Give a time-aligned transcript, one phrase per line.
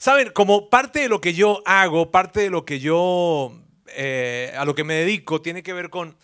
[0.00, 3.52] Saben, como parte de lo que yo hago, parte de lo que yo,
[3.88, 6.16] eh, a lo que me dedico, tiene que ver con,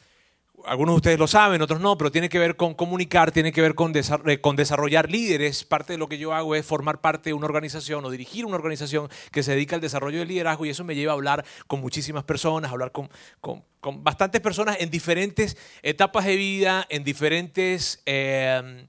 [0.64, 3.60] algunos de ustedes lo saben, otros no, pero tiene que ver con comunicar, tiene que
[3.60, 5.64] ver con, eh, con desarrollar líderes.
[5.64, 8.56] Parte de lo que yo hago es formar parte de una organización o dirigir una
[8.56, 11.82] organización que se dedica al desarrollo del liderazgo y eso me lleva a hablar con
[11.82, 13.10] muchísimas personas, hablar con,
[13.42, 13.62] con,
[14.02, 18.02] bastantes personas en diferentes etapas de vida, en diferentes...
[18.06, 18.88] Eh,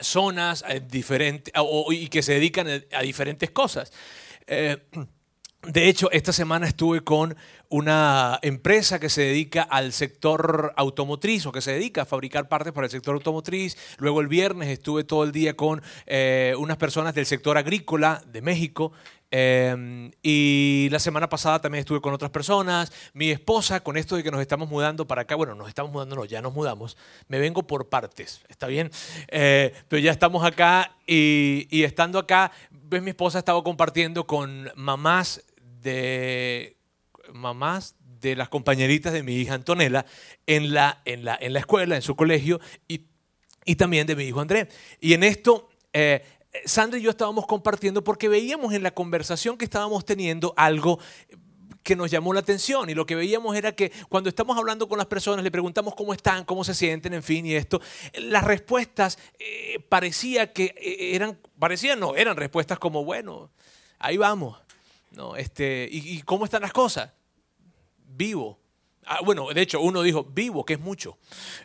[0.00, 1.52] zonas diferentes,
[1.90, 3.92] y que se dedican a diferentes cosas.
[4.46, 4.78] Eh,
[5.66, 7.36] de hecho, esta semana estuve con
[7.68, 12.72] una empresa que se dedica al sector automotriz o que se dedica a fabricar partes
[12.72, 13.76] para el sector automotriz.
[13.98, 18.42] Luego el viernes estuve todo el día con eh, unas personas del sector agrícola de
[18.42, 18.92] México.
[19.30, 22.92] Em, y la semana pasada también estuve con otras personas.
[23.12, 26.16] Mi esposa, con esto de que nos estamos mudando para acá, bueno, nos estamos mudando,
[26.16, 26.96] no, ya nos mudamos.
[27.28, 28.90] Me vengo por partes, ¿está bien?
[29.28, 35.42] Eh, pero ya estamos acá y, estando acá, ves, mi esposa estaba compartiendo con mamás
[35.82, 36.76] de
[37.32, 40.06] mamás de las compañeritas de mi hija Antonella
[40.46, 43.02] en la, en la, en la escuela, en su colegio, y,
[43.64, 44.68] y, también de mi hijo André.
[45.00, 46.24] Y en esto, eh,
[46.64, 50.98] Sandra y yo estábamos compartiendo porque veíamos en la conversación que estábamos teniendo algo
[51.82, 54.98] que nos llamó la atención y lo que veíamos era que cuando estamos hablando con
[54.98, 57.80] las personas le preguntamos cómo están, cómo se sienten, en fin, y esto,
[58.14, 63.50] las respuestas eh, parecía que eh, eran, parecían no, eran respuestas como, bueno,
[64.00, 64.58] ahí vamos,
[65.12, 65.36] ¿no?
[65.36, 67.10] Este, ¿y, ¿y, cómo están las cosas?
[68.16, 68.58] vivo.
[69.04, 71.18] Ah, bueno, de hecho, uno dijo, vivo, que es mucho.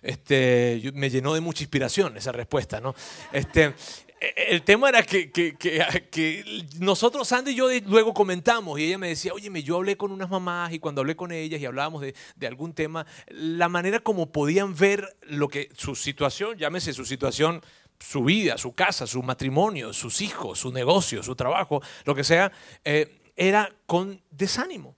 [0.04, 2.94] Este, me llenó de mucha inspiración esa respuesta, ¿no?
[3.32, 3.74] Este,
[4.22, 6.44] el tema era que,
[6.80, 10.30] nosotros, Sandy y yo, luego comentamos y ella me decía, oye, yo hablé con unas
[10.30, 14.32] mamás y cuando hablé con ellas y hablábamos de, de, algún tema, la manera como
[14.32, 17.62] podían ver lo que su situación, llámese su situación,
[18.00, 22.52] su vida, su casa, su matrimonio, sus hijos, su negocio, su trabajo, lo que sea,
[22.84, 24.96] eh, era con desánimo.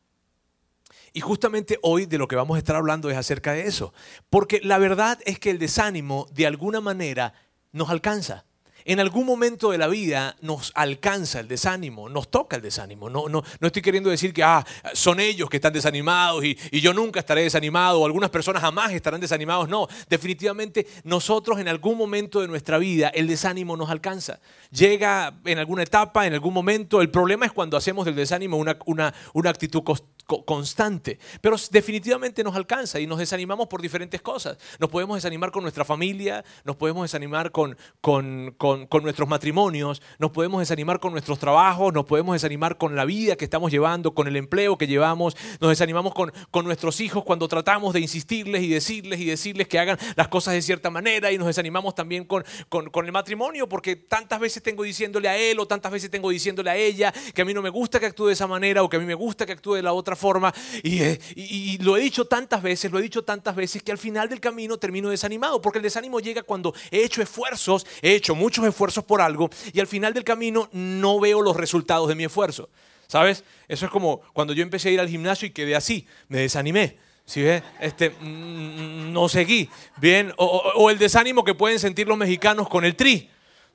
[1.14, 3.94] Y justamente hoy de lo que vamos a estar hablando es acerca de eso.
[4.30, 7.34] Porque la verdad es que el desánimo de alguna manera
[7.72, 8.46] nos alcanza.
[8.86, 13.10] En algún momento de la vida nos alcanza el desánimo, nos toca el desánimo.
[13.10, 16.94] No, no, no estoy queriendo decir que ah, son ellos que están desanimados y, yo
[16.94, 19.70] nunca estaré desanimado o algunas personas jamás estarán desanimados.
[19.70, 24.40] No, definitivamente nosotros en algún momento de nuestra vida el desánimo nos alcanza.
[24.70, 27.02] Llega en alguna etapa, en algún momento.
[27.02, 29.84] El problema es cuando hacemos del desánimo una, una, una actitud
[30.26, 34.58] constante, pero definitivamente nos alcanza y nos desanimamos por diferentes cosas.
[34.80, 40.32] Nos podemos desanimar con nuestra familia, nos podemos desanimar con, con, con, nuestros matrimonios, nos
[40.32, 44.28] podemos desanimar con nuestros trabajos, nos podemos desanimar con la vida que estamos llevando, con
[44.28, 48.70] el empleo que llevamos, nos desanimamos con, con nuestros hijos cuando tratamos de insistirles y
[48.70, 52.44] decirles y decirles que hagan las cosas de cierta manera y nos desanimamos también con,
[52.70, 56.70] con el matrimonio porque tantas veces tengo diciéndole a él o tantas veces tengo diciéndole
[56.70, 58.98] a ella que a mí no me gusta que actúe de esa manera o que
[58.98, 60.54] a mí me gusta que actúe de la otra forma.
[60.84, 64.30] Eh, y, lo he dicho tantas veces, lo he dicho tantas veces que al final
[64.30, 68.66] del camino termino desanimado, porque el desánimo llega cuando he hecho esfuerzos, he hecho muchos
[68.66, 72.70] esfuerzos por algo y al final del camino no veo los resultados de mi esfuerzo.
[73.08, 73.44] ¿Sabes?
[73.68, 76.98] Eso es como cuando yo empecé a ir al gimnasio y quedé así, me desanimé.
[77.26, 77.64] ¿Sí ves?
[77.80, 79.70] Este, mm, no seguí.
[79.98, 83.30] Bien, o, o, el desánimo que pueden sentir los mexicanos con el tri.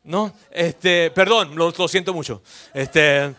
[0.05, 0.33] ¿No?
[0.51, 2.43] Este, perdón, lo, lo siento mucho.
[2.73, 3.35] Este,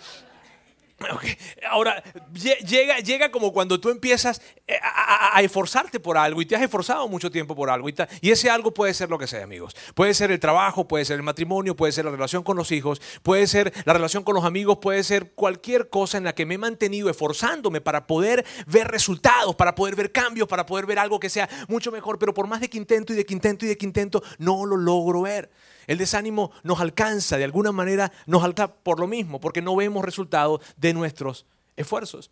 [1.69, 6.61] Ahora, llega, llega como cuando tú empiezas eh, a, esforzarte por algo y te has
[6.61, 7.89] esforzado mucho tiempo por algo.
[7.89, 9.75] Y, y, ese algo puede ser lo que sea, amigos.
[9.95, 13.01] Puede ser el trabajo, puede ser el matrimonio, puede ser la relación con los hijos,
[13.23, 16.55] puede ser la relación con los amigos, puede ser cualquier cosa en la que me
[16.55, 21.19] he mantenido esforzándome para poder ver resultados, para poder ver cambios, para poder ver algo
[21.19, 22.19] que sea mucho mejor.
[22.19, 24.65] Pero por más de que intento y de que intento y de que intento, no
[24.65, 25.49] lo logro ver.
[25.89, 30.05] El desánimo nos alcanza, de alguna manera nos alcanza por lo mismo, porque no vemos
[30.05, 32.29] resultados de nuestros esfuerzos.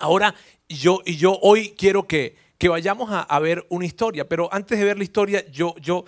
[0.00, 0.34] Ahora,
[0.68, 4.84] yo, y yo hoy quiero que, que vayamos a, ver una historia, pero antes de
[4.84, 6.04] ver la historia, yo, yo,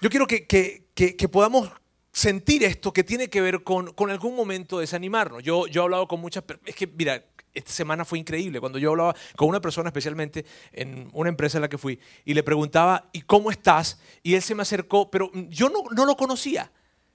[0.00, 1.70] yo quiero que, que, que podamos
[2.10, 5.44] sentir esto que tiene que ver con, con algún momento desanimarnos.
[5.44, 7.24] Yo, yo he hablado con muchas personas, es que mira,
[7.56, 11.62] esta semana fue increíble cuando yo hablaba con una persona especialmente en una empresa en
[11.62, 13.98] la que fui y le preguntaba, ¿y cómo estás?
[14.22, 16.70] Y él se me acercó, pero yo no, no lo conocía.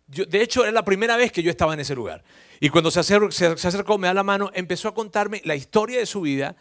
[0.08, 2.24] Yo, de hecho, era la primera vez que yo estaba en ese lugar.
[2.60, 6.00] Y cuando se acercó, se, acercó, me da la mano, empezó a contarme la historia
[6.00, 6.56] de su vida,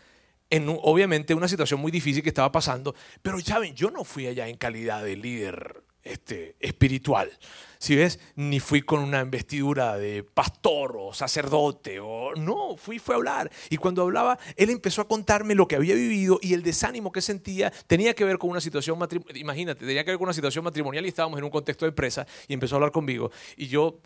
[0.51, 4.27] en obviamente una situación muy difícil que estaba pasando, pero ya ven, yo no fui
[4.27, 7.31] allá en calidad de líder este, espiritual.
[7.79, 13.15] Si ves, ni fui con una investidura de pastor o sacerdote, o no, fui, fue
[13.15, 13.51] a hablar.
[13.71, 17.23] Y cuando hablaba, él empezó a contarme lo que había vivido y el desánimo que
[17.23, 19.39] sentía tenía que ver con una situación matrimonial.
[19.39, 22.27] Imagínate, tenía que ver con una situación matrimonial y estábamos en un contexto de empresa
[22.49, 23.31] y empezó a hablar conmigo.
[23.57, 24.01] Y yo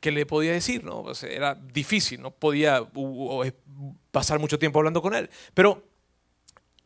[0.00, 0.84] ¿qué le podía decir?
[0.84, 1.04] No?
[1.22, 2.86] Era difícil, no podía
[4.10, 5.30] pasar mucho tiempo hablando con él.
[5.54, 5.82] Pero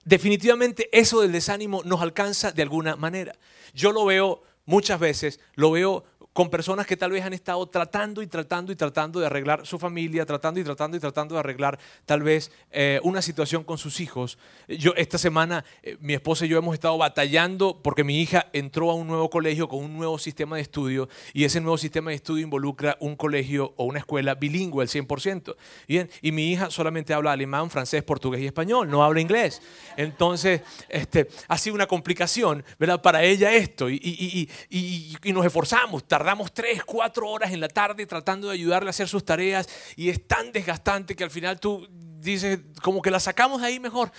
[0.04, 3.36] definitivamente eso del desánimo nos alcanza de alguna manera.
[3.74, 8.22] Yo lo veo muchas veces, lo veo con personas que tal vez han estado tratando
[8.22, 11.78] y tratando y tratando de arreglar su familia, tratando y tratando y tratando de arreglar
[12.06, 14.38] tal vez eh, una situación con sus hijos.
[14.68, 18.90] Yo esta semana eh, mi esposa y yo hemos estado batallando porque mi hija entró
[18.90, 22.16] a un nuevo colegio con un nuevo sistema de estudio y ese nuevo sistema de
[22.16, 25.56] estudio involucra un colegio o una escuela bilingüe al 100%.
[25.88, 29.60] Bien, y mi hija solamente habla alemán, francés, portugués y español, no habla inglés.
[29.96, 33.02] Entonces, este, ha sido una complicación, ¿verdad?
[33.02, 36.20] Para ella esto y, y, y, y nos esforzamos tardamos
[36.52, 40.26] tres, cuatro horas en la tarde tratando de ayudarle a hacer sus tareas y es
[40.26, 41.86] tan desgastante que al final tú
[42.20, 44.10] dices, como que la sacamos de ahí mejor,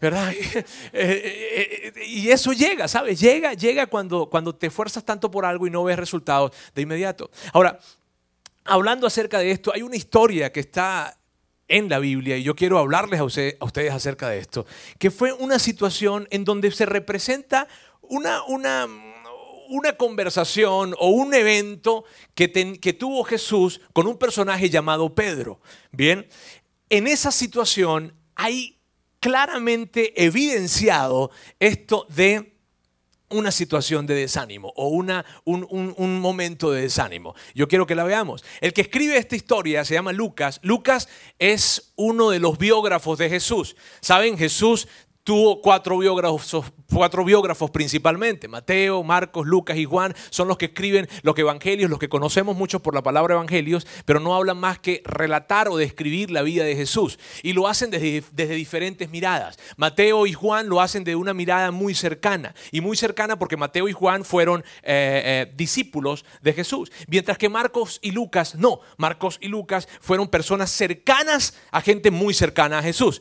[0.00, 0.32] ¿verdad?
[0.92, 3.20] Eh, eh, y eso llega, ¿sabes?
[3.20, 7.30] Llega, llega cuando, cuando te esfuerzas tanto por algo y no ves resultados de inmediato.
[7.52, 7.78] Ahora,
[8.64, 11.16] hablando acerca de esto, hay una historia que está
[11.68, 14.66] en la Biblia y yo quiero hablarles a, a ustedes acerca de esto,
[14.98, 17.68] que fue una situación en donde se representa
[18.02, 18.86] una, una
[19.70, 22.50] una conversación o un evento que,
[22.80, 25.60] que tuvo Jesús con un personaje llamado Pedro.
[25.92, 26.26] Bien,
[26.88, 28.78] en esa situación hay
[29.20, 32.56] claramente evidenciado esto de
[33.30, 37.36] una situación de desánimo o una, un, un, momento de desánimo.
[37.54, 38.44] Yo quiero que la veamos.
[38.60, 40.58] El que escribe esta historia se llama Lucas.
[40.62, 41.08] Lucas
[41.38, 43.76] es uno de los biógrafos de Jesús.
[44.00, 44.88] Saben, Jesús
[45.24, 51.08] tuvo cuatro biógrafos, cuatro biógrafos principalmente, Mateo, Marcos, Lucas y Juan, son los que escriben
[51.22, 55.02] los evangelios, los que conocemos mucho por la palabra evangelios, pero no hablan más que
[55.04, 57.18] relatar o describir la vida de Jesús.
[57.42, 59.58] Y lo hacen desde, desde diferentes miradas.
[59.76, 63.88] Mateo y Juan lo hacen de una mirada muy cercana, y muy cercana porque Mateo
[63.88, 69.38] y Juan fueron eh, eh, discípulos de Jesús, mientras que Marcos y Lucas no, Marcos
[69.40, 73.20] y Lucas fueron personas cercanas a gente muy cercana a Jesús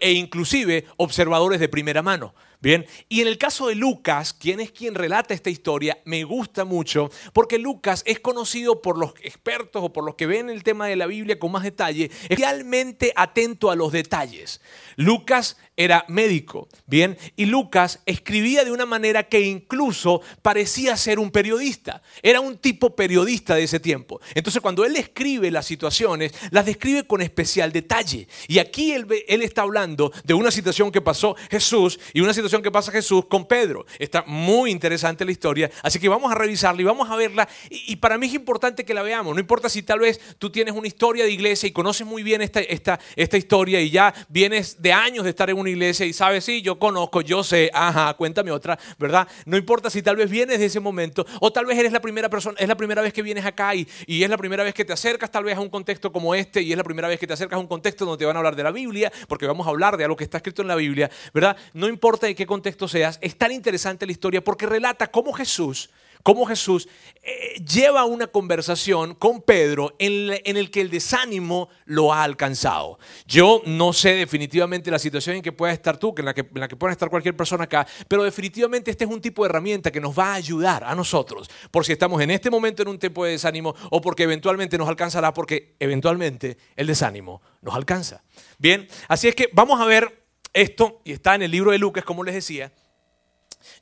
[0.00, 2.34] e inclusive observadores de primera mano.
[2.60, 6.64] Bien, y en el caso de Lucas, quien es quien relata esta historia, me gusta
[6.64, 10.88] mucho porque Lucas es conocido por los expertos o por los que ven el tema
[10.88, 14.60] de la Biblia con más detalle, especialmente atento a los detalles.
[14.96, 21.30] Lucas era médico, bien, y Lucas escribía de una manera que incluso parecía ser un
[21.30, 22.02] periodista.
[22.24, 24.20] Era un tipo periodista de ese tiempo.
[24.34, 28.26] Entonces, cuando él escribe las situaciones, las describe con especial detalle.
[28.48, 32.70] Y aquí él está hablando de una situación que pasó Jesús y una situación que
[32.70, 33.84] pasa Jesús con Pedro.
[33.98, 37.48] Está muy interesante la historia, así que vamos a revisarla y vamos a verla.
[37.70, 39.34] Y, para mí es importante que la veamos.
[39.34, 42.40] No importa si tal vez tú tienes una historia de iglesia y conoces muy bien
[42.40, 46.12] esta, esta, esta historia y ya vienes de años de estar en una iglesia y
[46.12, 49.28] sabes, sí, yo conozco, yo sé, ajá, cuéntame otra, ¿verdad?
[49.44, 52.30] No importa si tal vez vienes de ese momento o tal vez eres la primera
[52.30, 54.84] persona, es la primera vez que vienes acá y, y es la primera vez que
[54.84, 57.26] te acercas tal vez a un contexto como este y es la primera vez que
[57.26, 59.66] te acercas a un contexto donde te van a hablar de la Biblia, porque vamos
[59.66, 61.56] a hablar de algo que está escrito en la Biblia, ¿verdad?
[61.74, 65.90] No importa de qué contexto seas, es tan interesante la historia porque relata cómo Jesús
[66.22, 66.88] cómo Jesús
[67.22, 72.98] eh, lleva una conversación con Pedro en, el que el desánimo lo ha alcanzado.
[73.26, 76.60] Yo no sé definitivamente la situación en que pueda estar tú, en la que, en
[76.60, 79.90] la que pueda estar cualquier persona acá, pero definitivamente este es un tipo de herramienta
[79.90, 82.98] que nos va a ayudar a nosotros, por si estamos en este momento en un
[82.98, 88.22] tiempo de desánimo o porque eventualmente nos alcanzará, porque eventualmente el desánimo nos alcanza.
[88.58, 92.04] Bien, así es que vamos a ver esto, y está en el libro de Lucas,
[92.04, 92.72] como les decía.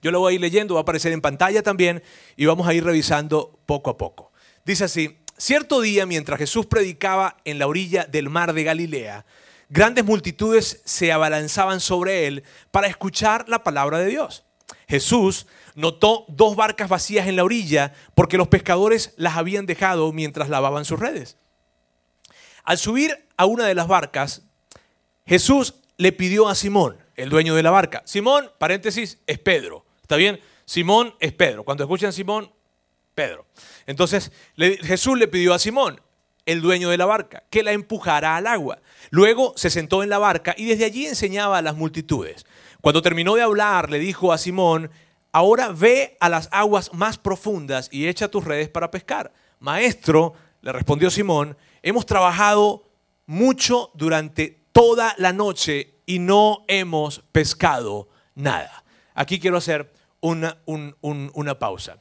[0.03, 2.03] Yo lo voy a ir leyendo, va a aparecer en pantalla también,
[2.37, 4.33] y vamos a ir revisando poco a poco.
[4.65, 9.27] Dice así, cierto día mientras Jesús predicaba en la orilla del mar de Galilea,
[9.69, 14.45] grandes multitudes se abalanzaban sobre él para escuchar la palabra de Dios.
[14.89, 20.49] Jesús notó dos barcas vacías en la orilla porque los pescadores las habían dejado mientras
[20.49, 21.37] lavaban sus redes.
[22.65, 24.43] Al subir a una de las barcas,
[25.27, 28.03] Jesús le pidió a Simón, el dueño de la barca.
[28.05, 29.85] Simón, paréntesis, es Pedro.
[30.03, 30.41] ¿Está bien?
[30.65, 31.65] Simón es Pedro.
[31.65, 32.50] Cuando escuchan Simón,
[33.15, 33.47] Pedro.
[33.87, 36.00] Entonces Jesús le pidió a Simón,
[36.45, 38.79] el dueño de la barca, que la empujara al agua.
[39.11, 42.47] Luego se sentó en la barca y desde allí enseñaba a las multitudes.
[42.83, 44.91] Cuando terminó de hablar, le dijo a Simón,
[45.33, 49.33] ahora ve a las aguas más profundas y echa tus redes para pescar.
[49.61, 52.85] Maestro, le respondió Simón, hemos trabajado
[53.26, 58.85] mucho durante toda la noche y no hemos pescado nada.
[59.14, 59.90] Aquí quiero hacer
[60.21, 61.97] una, una pausa.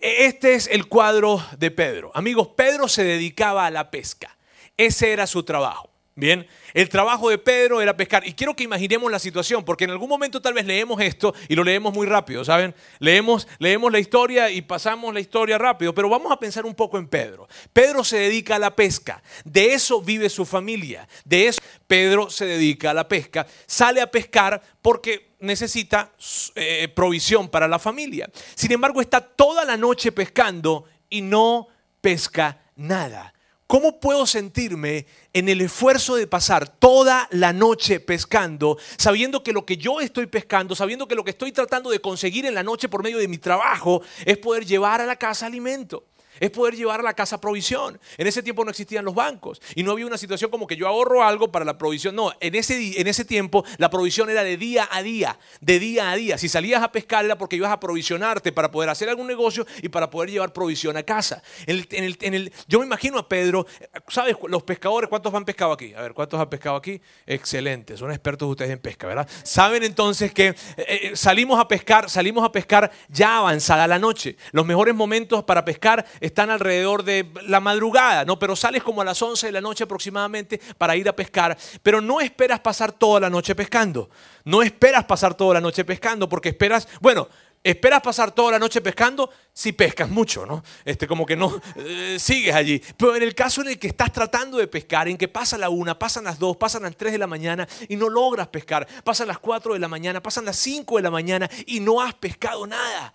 [0.00, 2.10] Este es el cuadro de Pedro.
[2.14, 4.34] Amigos, Pedro se dedicaba a la pesca.
[4.78, 5.90] Ese era su trabajo.
[6.16, 8.24] Bien, el trabajo de Pedro era pescar.
[8.24, 11.56] Y quiero que imaginemos la situación, porque en algún momento tal vez leemos esto y
[11.56, 12.72] lo leemos muy rápido, ¿saben?
[13.00, 16.98] Leemos, leemos la historia y pasamos la historia rápido, pero vamos a pensar un poco
[16.98, 17.48] en Pedro.
[17.72, 22.46] Pedro se dedica a la pesca, de eso vive su familia, de eso Pedro se
[22.46, 26.12] dedica a la pesca, sale a pescar porque necesita
[26.54, 28.30] eh, provisión para la familia.
[28.54, 31.66] Sin embargo, está toda la noche pescando y no
[32.00, 33.34] pesca nada.
[33.66, 39.64] ¿Cómo puedo sentirme en el esfuerzo de pasar toda la noche pescando, sabiendo que lo
[39.64, 42.88] que yo estoy pescando, sabiendo que lo que estoy tratando de conseguir en la noche
[42.88, 46.04] por medio de mi trabajo es poder llevar a la casa alimento?
[46.44, 47.98] Es poder llevar a la casa provisión.
[48.18, 50.86] En ese tiempo no existían los bancos y no había una situación como que yo
[50.86, 52.14] ahorro algo para la provisión.
[52.14, 56.10] No, en ese, en ese tiempo la provisión era de día a día, de día
[56.10, 56.36] a día.
[56.36, 59.88] Si salías a pescar era porque ibas a provisionarte para poder hacer algún negocio y
[59.88, 61.42] para poder llevar provisión a casa.
[62.68, 63.66] Yo me imagino a Pedro,
[64.08, 64.36] ¿sabes?
[64.46, 65.94] Los pescadores, ¿cuántos han pescado aquí?
[65.94, 67.00] A ver, ¿cuántos han pescado aquí?
[67.26, 69.28] Excelente, son expertos ustedes en pesca, ¿verdad?
[69.42, 74.36] Saben entonces que eh, eh, salimos a pescar, salimos a pescar ya avanzada la noche.
[74.52, 76.04] Los mejores momentos para pescar
[76.38, 78.38] alrededor de la madrugada, ¿no?
[78.38, 82.00] Pero sales como a las 11 de la noche aproximadamente para ir a pescar, pero
[82.00, 84.10] no esperas pasar toda la noche pescando.
[84.44, 87.28] No esperas pasar toda la noche pescando porque esperas, bueno,
[87.64, 90.62] esperas pasar toda la noche pescando si pescas mucho, ¿no?
[90.84, 92.80] Este, como que no eh, sigues allí.
[92.96, 95.70] Pero en el caso en el que estás tratando de pescar, en que pasa la
[95.70, 99.28] una, pasan las dos, pasan las tres de la mañana y no logras pescar, pasan
[99.28, 102.66] las cuatro de la mañana, pasan las cinco de la mañana y no has pescado
[102.66, 103.14] nada.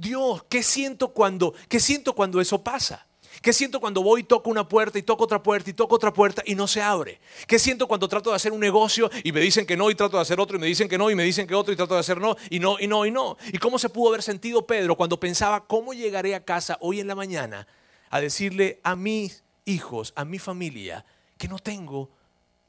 [0.00, 3.06] Dios, ¿qué siento cuando, qué siento cuando eso pasa?
[3.42, 6.10] ¿Qué siento cuando voy y toco una puerta y toco otra puerta y toco otra
[6.10, 7.20] puerta y no se abre?
[7.46, 10.16] ¿Qué siento cuando trato de hacer un negocio y me dicen que no y trato
[10.16, 11.94] de hacer otro y me dicen que no y me dicen que otro y trato
[11.94, 13.36] de hacer no y no y no y no?
[13.52, 17.06] ¿Y cómo se pudo haber sentido Pedro cuando pensaba cómo llegaré a casa hoy en
[17.06, 17.68] la mañana
[18.08, 21.04] a decirle a mis hijos, a mi familia,
[21.36, 22.08] que no tengo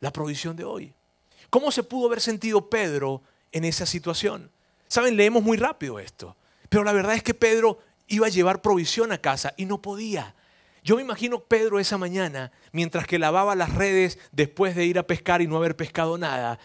[0.02, 0.94] la provisión de hoy?
[1.50, 3.22] ¿Cómo se pudo haber sentido Pedro
[3.54, 4.52] en esa situación?
[4.90, 6.36] Saben, leemos muy rápido esto.
[6.72, 10.36] Pero la verdad es que Pedro iba a llevar provisión a casa y no podía.
[10.86, 15.06] Yo me imagino Pedro esa mañana, mientras que lavaba las redes después de ir a
[15.06, 16.60] pescar y no haber pescado nada.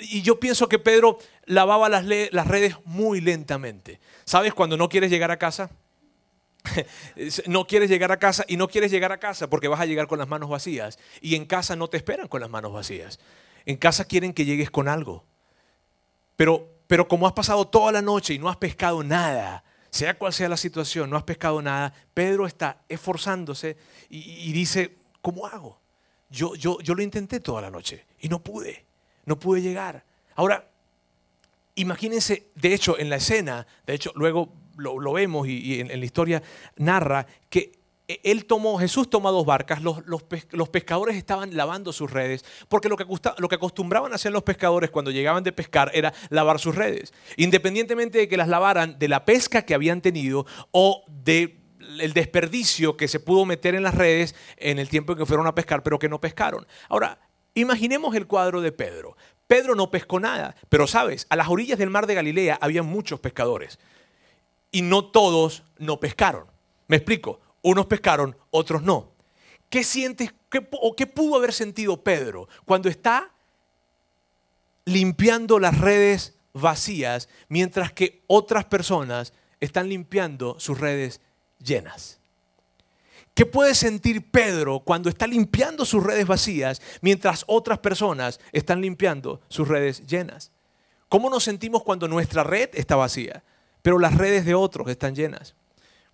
[0.00, 3.98] Y yo pienso que Pedro lavaba las, las redes muy lentamente.
[4.24, 5.70] ¿Sabes cuando no quieres llegar a casa?
[7.48, 10.06] no quieres llegar a casa y no quieres llegar a casa porque vas a llegar
[10.06, 11.00] con las manos vacías.
[11.20, 13.18] Y en casa no te esperan con las manos vacías.
[13.64, 15.24] En casa quieren que llegues con algo.
[16.36, 20.32] Pero pero como has pasado toda la noche y no has pescado nada, sea cual
[20.32, 23.76] sea la situación, no has pescado nada, Pedro está esforzándose
[24.08, 25.80] y, dice, ¿cómo hago?
[26.28, 28.84] Yo, yo, yo lo intenté toda la noche y no pude,
[29.24, 30.04] no pude llegar.
[30.34, 30.68] Ahora,
[31.76, 36.42] imagínense, de hecho, en la escena, de hecho, luego lo, vemos y, en, la historia
[36.76, 37.75] narra que
[38.08, 40.22] él tomó, Jesús tomó dos barcas, los,
[40.70, 43.04] pescadores estaban lavando sus redes, porque lo que,
[43.38, 47.12] lo que acostumbraban a hacer los pescadores cuando llegaban de pescar era lavar sus redes,
[47.36, 51.60] independientemente de que las lavaran de la pesca que habían tenido o de
[52.00, 55.46] el desperdicio que se pudo meter en las redes en el tiempo en que fueron
[55.46, 56.66] a pescar, pero que no pescaron.
[56.88, 57.18] Ahora,
[57.54, 59.16] imaginemos el cuadro de Pedro.
[59.46, 63.20] Pedro no pescó nada, pero sabes, a las orillas del mar de Galilea había muchos
[63.20, 63.78] pescadores
[64.70, 66.46] y no todos no pescaron.
[66.88, 69.12] Me explico unos pescaron, otros no.
[69.68, 70.32] ¿Qué sientes
[70.80, 73.32] o qué pudo haber sentido Pedro cuando está
[74.84, 81.20] limpiando las redes vacías mientras que otras personas están limpiando sus redes
[81.58, 82.20] llenas?
[83.34, 89.40] ¿Qué puede sentir Pedro cuando está limpiando sus redes vacías mientras otras personas están limpiando
[89.48, 90.52] sus redes llenas?
[91.08, 93.42] ¿Cómo nos sentimos cuando nuestra red está vacía,
[93.82, 95.56] pero las redes de otros están llenas?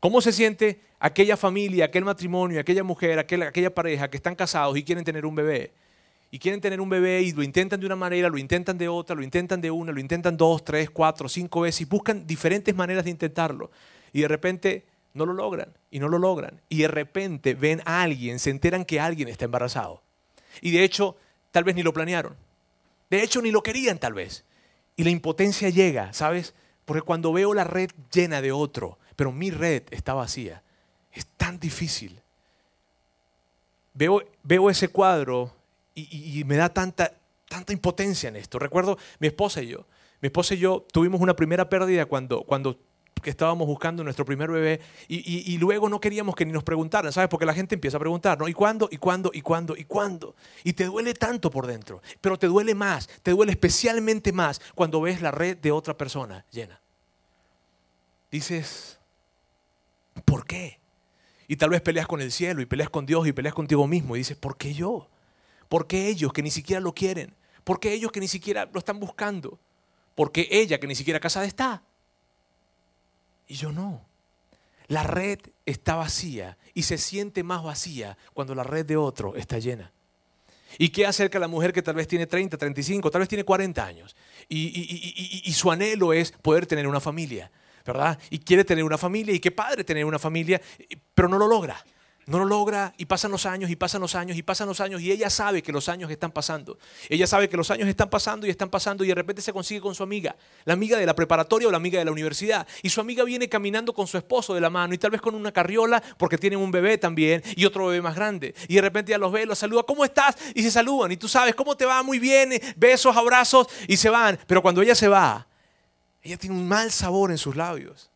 [0.03, 4.83] ¿Cómo se siente aquella familia, aquel matrimonio, aquella mujer, aquella, pareja que están casados y
[4.83, 5.71] quieren tener un bebé?
[6.33, 9.15] Y quieren tener un bebé y lo intentan de una manera, lo intentan de otra,
[9.15, 13.05] lo intentan de una, lo intentan dos, tres, cuatro, cinco veces y buscan diferentes maneras
[13.05, 13.71] de intentarlo.
[14.13, 16.61] Y de repente no lo logran y no lo logran.
[16.69, 20.03] Y de repente ven a alguien, se enteran que alguien está embarazado.
[20.61, 21.17] Y de hecho,
[21.53, 22.35] tal vez ni lo planearon.
[23.09, 24.45] De hecho, ni lo querían tal vez.
[24.97, 26.57] Y la impotencia llega, ¿sabes?
[26.87, 30.63] Porque cuando veo la red llena de otro, pero mi red está vacía.
[31.13, 32.21] Es tan difícil.
[33.95, 35.53] Veo, veo ese cuadro
[35.95, 37.13] y, me da tanta,
[37.49, 38.59] tanta impotencia en esto.
[38.59, 39.87] Recuerdo mi esposa y yo.
[40.21, 42.79] Mi esposa y yo tuvimos una primera pérdida cuando, cuando
[43.31, 47.29] estábamos buscando nuestro primer bebé y, luego no queríamos que ni nos preguntaran, ¿sabes?
[47.29, 48.49] Porque la gente empieza a preguntar, ¿no?
[48.49, 48.89] ¿Y cuándo?
[48.91, 49.31] ¿Y cuándo?
[49.33, 49.77] ¿Y cuándo?
[49.77, 50.35] ¿Y cuándo?
[50.65, 55.01] Y te duele tanto por dentro, pero te duele más, te duele especialmente más cuando
[55.01, 56.81] ves la red de otra persona llena.
[58.31, 58.99] Dices,
[60.25, 60.79] ¿Por qué?
[61.49, 64.17] Y tal vez peleas con el cielo y peleas con Dios y peleas contigo mismo
[64.17, 65.09] y dices, ¿por qué yo?
[65.69, 67.35] ¿Por qué ellos que ni siquiera lo quieren?
[67.65, 69.59] ¿Por qué ellos que ni siquiera lo están buscando?
[70.15, 71.83] ¿Por qué ella que ni siquiera casada está?
[73.49, 74.05] Y yo no.
[74.89, 79.59] La red está vacía y se siente más vacía cuando la red de otro está
[79.59, 79.93] llena.
[80.79, 83.45] ¿Y qué acerca a la mujer que tal vez tiene 30, 35, tal vez tiene
[83.45, 84.17] 40 años?
[84.49, 87.51] Y, y, su anhelo es poder tener una familia,
[87.85, 88.19] ¿verdad?
[88.31, 90.61] Y quiere tener una familia y qué padre tener una familia,
[91.15, 91.85] pero no lo logra.
[92.27, 95.01] No lo logra y pasan los años y pasan los años y pasan los años
[95.01, 96.79] y ella sabe que los años están pasando.
[97.09, 99.81] Ella sabe que los años están pasando y están pasando y de repente se consigue
[99.81, 102.67] con su amiga, la amiga de la preparatoria o la amiga de la universidad.
[102.83, 105.35] Y su amiga viene caminando con su esposo de la mano y tal vez con
[105.35, 108.55] una carriola porque tienen un bebé también y otro bebé más grande.
[108.69, 110.37] Y de repente ella los ve, los saluda, ¿cómo estás?
[110.55, 112.05] Y se saludan y tú sabes, ¿cómo te va?
[112.05, 114.39] Muy bien, besos, abrazos y se van.
[114.47, 115.49] Pero cuando ella se va,
[116.23, 118.11] ella tiene un mal sabor en sus labios.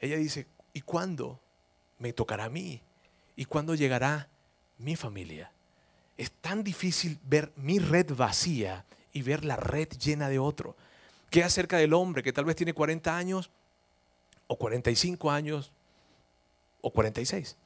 [0.00, 1.40] Ella dice, ¿y cuándo
[1.98, 2.80] me tocará a mí?
[3.36, 4.28] ¿Y cuándo llegará
[4.78, 5.50] mi familia?
[6.16, 10.76] Es tan difícil ver mi red vacía y ver la red llena de otro.
[11.30, 13.50] ¿Qué acerca del hombre que tal vez tiene 40 años
[14.46, 15.72] o 45 años
[16.80, 17.56] o 46?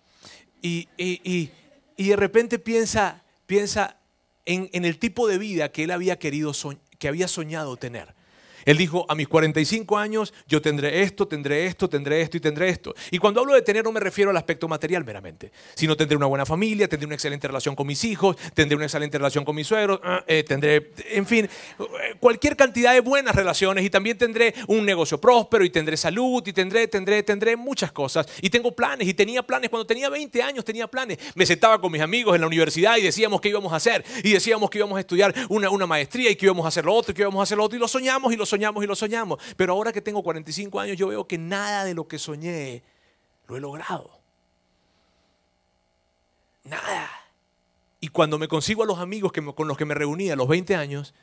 [0.62, 1.50] Y, y,
[1.96, 3.98] y, de repente piensa, piensa
[4.46, 6.52] en, en, el tipo de vida que él había querido,
[6.98, 8.13] que había soñado tener.
[8.64, 12.68] Él dijo, a mis 45 años yo tendré esto, tendré esto, tendré esto y tendré
[12.68, 12.94] esto.
[13.10, 16.26] Y cuando hablo de tener no me refiero al aspecto material meramente, sino tendré una
[16.26, 19.66] buena familia, tendré una excelente relación con mis hijos, tendré una excelente relación con mis
[19.66, 21.48] suegros, ah, eh, tendré, en fin,
[22.20, 26.52] cualquier cantidad de buenas relaciones y también tendré un negocio próspero y tendré salud y
[26.52, 28.26] tendré, tendré, tendré muchas cosas.
[28.40, 29.70] Y tengo planes y tenía planes.
[29.70, 31.18] Cuando tenía 20 años tenía planes.
[31.34, 34.04] Me sentaba con mis amigos en la universidad y decíamos qué íbamos a hacer.
[34.22, 36.94] Y decíamos que íbamos a estudiar una, una maestría y que íbamos a hacer lo
[36.94, 37.76] otro y que íbamos a hacer lo otro.
[37.76, 39.40] Y lo soñamos y lo soñamos y lo soñamos.
[39.56, 42.82] Pero ahora que tengo 45 años, yo veo que nada de lo que soñé
[43.46, 44.18] lo he logrado.
[46.64, 47.10] Nada.
[48.00, 50.48] Y cuando me consigo a los amigos que con los que me reunía a los
[50.48, 51.14] 20 años,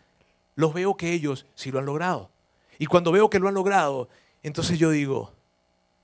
[0.55, 2.31] los veo que ellos sí lo han logrado.
[2.79, 4.09] Y cuando veo que lo han logrado,
[4.43, 5.33] entonces yo digo,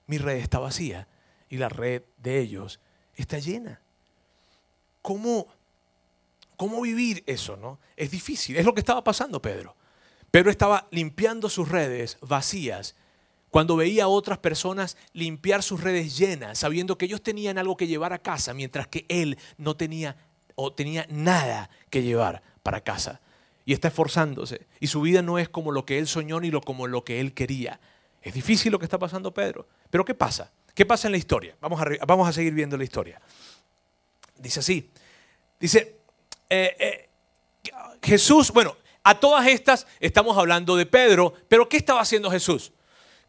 [0.05, 1.07] mi red está vacía
[1.49, 2.79] y la red de ellos
[3.15, 3.81] está llena.
[5.01, 5.47] ¿Cómo,
[6.55, 7.57] cómo vivir eso?
[7.57, 7.79] No?
[7.95, 9.76] Es difícil, es lo que estaba pasando Pedro.
[10.31, 12.95] Pedro estaba limpiando sus redes vacías
[13.49, 17.87] cuando veía a otras personas limpiar sus redes llenas, sabiendo que ellos tenían algo que
[17.87, 20.17] llevar a casa, mientras que él no tenía
[20.55, 23.21] o tenía nada que llevar para casa.
[23.65, 24.67] Y está esforzándose.
[24.79, 27.19] Y su vida no es como lo que él soñó ni lo como lo que
[27.19, 27.79] él quería.
[28.21, 29.67] Es difícil lo que está pasando Pedro.
[29.89, 30.51] Pero ¿qué pasa?
[30.73, 31.55] ¿Qué pasa en la historia?
[31.59, 33.21] Vamos a, vamos a seguir viendo la historia.
[34.37, 34.89] Dice así.
[35.59, 35.97] Dice,
[36.49, 37.09] eh, eh,
[38.01, 38.75] Jesús, bueno,
[39.07, 42.73] a todas estas estamos hablando de Pedro, pero ¿qué estaba haciendo Jesús?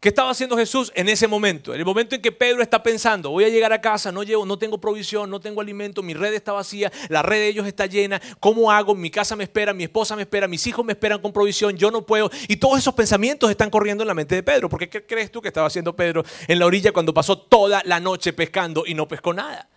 [0.01, 1.73] ¿Qué estaba haciendo Jesús en ese momento?
[1.73, 4.45] En el momento en que Pedro está pensando, voy a llegar a casa, no llevo,
[4.45, 7.85] no tengo provisión, no tengo alimento, mi red está vacía, la red de ellos está
[7.85, 8.93] llena, ¿cómo hago?
[8.93, 11.91] Mi casa me espera, mi esposa me espera, mis hijos me esperan con provisión, yo
[11.91, 12.29] no puedo.
[12.49, 14.67] Y todos esos pensamientos están corriendo en la mente de Pedro.
[14.67, 18.01] Porque ¿qué crees tú que estaba haciendo Pedro en la orilla cuando pasó toda la
[18.01, 19.69] noche pescando y no pescó nada?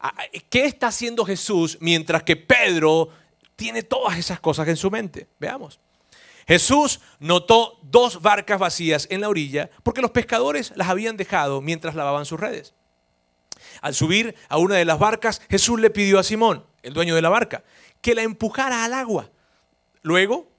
[0.00, 0.12] Ah,
[0.50, 3.10] ¿Qué está haciendo Jesús mientras que Pedro
[3.56, 5.28] tiene todas esas cosas en su mente.
[5.38, 5.80] Veamos.
[6.46, 11.94] Jesús notó dos barcas vacías en la orilla porque los pescadores las habían dejado mientras
[11.94, 12.74] lavaban sus redes.
[13.80, 17.22] Al subir a una de las barcas, Jesús le pidió a Simón, el dueño de
[17.22, 17.64] la barca,
[18.00, 19.30] que la empujara al agua.
[20.02, 20.50] Luego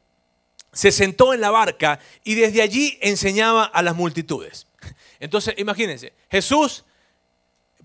[0.72, 4.68] se sentó en la barca y desde allí enseñaba a las multitudes.
[5.20, 6.84] Entonces, imagínense, Jesús,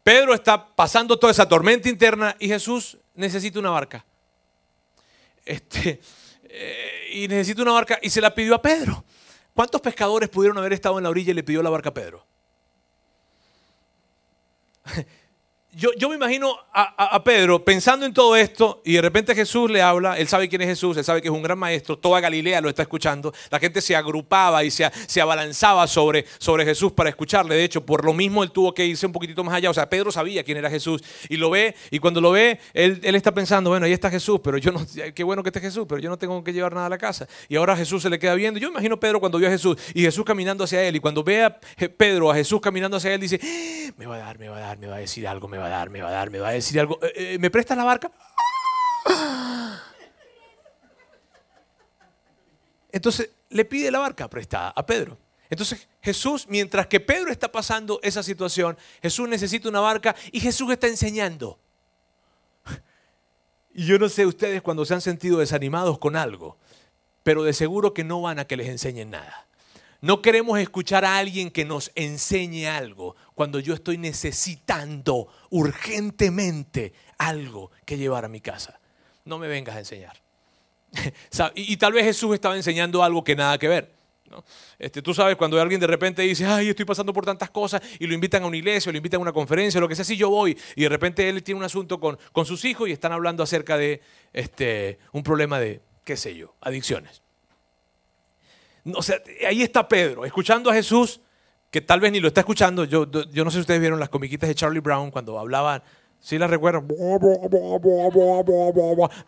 [0.03, 4.05] Pedro está pasando toda esa tormenta interna y Jesús necesita una barca
[5.50, 6.00] este,
[6.44, 9.04] eh, y necesito una barca, y se la pidió a Pedro.
[9.54, 12.24] ¿Cuántos pescadores pudieron haber estado en la orilla y le pidió la barca a Pedro?
[15.72, 20.18] Yo, me imagino a, Pedro pensando en todo esto y de repente Jesús le habla,
[20.18, 22.68] él sabe quién es Jesús, él sabe que es un gran maestro, toda Galilea lo
[22.68, 27.54] está escuchando, la gente se agrupaba y se, se abalanzaba sobre, sobre Jesús para escucharle,
[27.54, 29.88] de hecho por lo mismo él tuvo que irse un poquitito más allá, o sea,
[29.88, 33.33] Pedro sabía quién era Jesús y lo ve y cuando lo ve, él, él está
[33.33, 36.11] pensando, bueno, ahí está Jesús, pero yo no, qué bueno que esté Jesús, pero yo
[36.11, 37.28] no tengo que llevar nada a la casa.
[37.48, 40.02] Y ahora Jesús se le queda viendo, yo imagino Pedro cuando vio a Jesús y
[40.02, 41.61] Jesús caminando hacia él y cuando ve a
[41.96, 43.92] Pedro, a Jesús caminando hacia él, dice, ¡Ah!
[43.96, 45.60] me va a dar, me va a dar, me va a decir algo, me va
[45.66, 46.99] a dar, me va a dar, me va a decir algo.
[47.03, 48.11] Eh, eh, ¿Me prestas la barca?
[52.92, 55.18] Entonces le pide la barca prestada a Pedro.
[55.49, 60.70] Entonces Jesús, mientras que Pedro está pasando esa situación, Jesús necesita una barca y Jesús
[60.70, 61.59] está enseñando.
[63.73, 66.57] Y yo no sé ustedes cuando se han sentido desanimados con algo,
[67.23, 69.46] pero de seguro que no van a que les enseñen nada.
[70.00, 77.70] No queremos escuchar a alguien que nos enseñe algo cuando yo estoy necesitando urgentemente algo
[77.84, 78.80] que llevar a mi casa.
[79.24, 80.16] no me vengas a enseñar.
[81.54, 83.92] y, tal vez Jesús estaba enseñando algo que nada que ver.
[84.78, 88.06] Este, tú sabes, cuando alguien de repente dice, ay, estoy pasando por tantas cosas, y
[88.06, 90.30] lo invitan a una iglesia, lo invitan a una conferencia, lo que sea, si yo
[90.30, 93.42] voy, y de repente él tiene un asunto con, con sus hijos y están hablando
[93.42, 94.00] acerca de
[94.32, 97.22] este, un problema de, qué sé yo, adicciones.
[98.95, 101.21] O sea, ahí está Pedro, escuchando a Jesús,
[101.71, 102.85] que tal vez ni lo está escuchando.
[102.85, 105.83] Yo, yo no sé si ustedes vieron las comiquitas de Charlie Brown cuando hablaban
[106.21, 106.87] ¿Sí la recuerdan?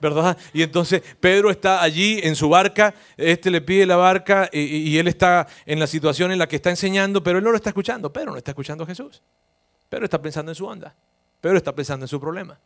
[0.01, 0.37] ¿Verdad?
[0.53, 5.09] Y entonces Pedro está allí en su barca, este le pide la barca y, él
[5.09, 8.13] está en la situación en la que está enseñando, pero él no lo está escuchando.
[8.13, 9.23] Pedro no está escuchando a Jesús.
[9.89, 10.95] Pedro está pensando en su onda.
[11.41, 12.59] Pedro está pensando en su problema.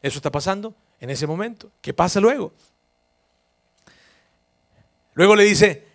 [0.00, 1.70] Eso está pasando en ese momento.
[1.80, 2.52] ¿Qué pasa luego?
[5.14, 5.86] Luego le dice,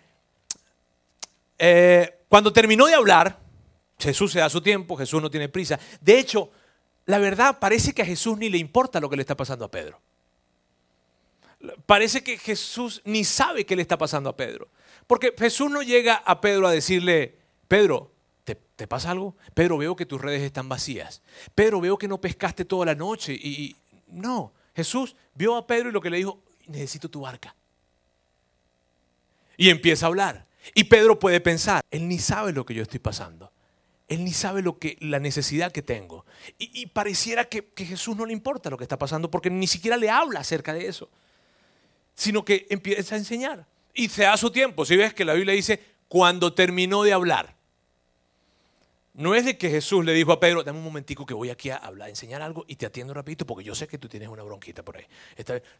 [1.58, 3.38] eh, cuando terminó de hablar,
[3.98, 5.78] Jesús se da su tiempo, Jesús no tiene prisa.
[6.00, 6.50] De hecho,
[7.06, 9.70] la verdad parece que a Jesús ni le importa lo que le está pasando a
[9.70, 10.00] Pedro.
[11.86, 14.68] Parece que Jesús ni sabe qué le está pasando a Pedro.
[15.06, 18.12] Porque Jesús no llega a Pedro a decirle, Pedro,
[18.44, 19.36] ¿te, pasa algo?
[19.54, 21.22] Pedro, veo que tus redes están vacías.
[21.54, 23.32] Pedro, veo que no pescaste toda la noche.
[23.32, 27.54] Y, no, Jesús vio a Pedro y lo que le dijo, necesito tu barca.
[29.56, 30.47] Y empieza a hablar.
[30.74, 33.52] Y Pedro puede pensar, él ni sabe lo que yo estoy pasando.
[34.08, 36.24] Él ni sabe lo que, la necesidad que tengo.
[36.58, 39.96] Y, pareciera que, que, Jesús no le importa lo que está pasando porque ni siquiera
[39.96, 41.10] le habla acerca de eso,
[42.14, 43.66] sino que empieza a enseñar.
[43.92, 44.86] Y se da su tiempo.
[44.86, 47.58] Si ves que la Biblia dice, cuando terminó de hablar.
[49.12, 51.70] No es de que Jesús le dijo a Pedro, dame un momentico que voy aquí
[51.70, 54.28] a hablar, a enseñar algo y te atiendo rapidito porque yo sé que tú tienes
[54.28, 55.04] una bronquita por ahí.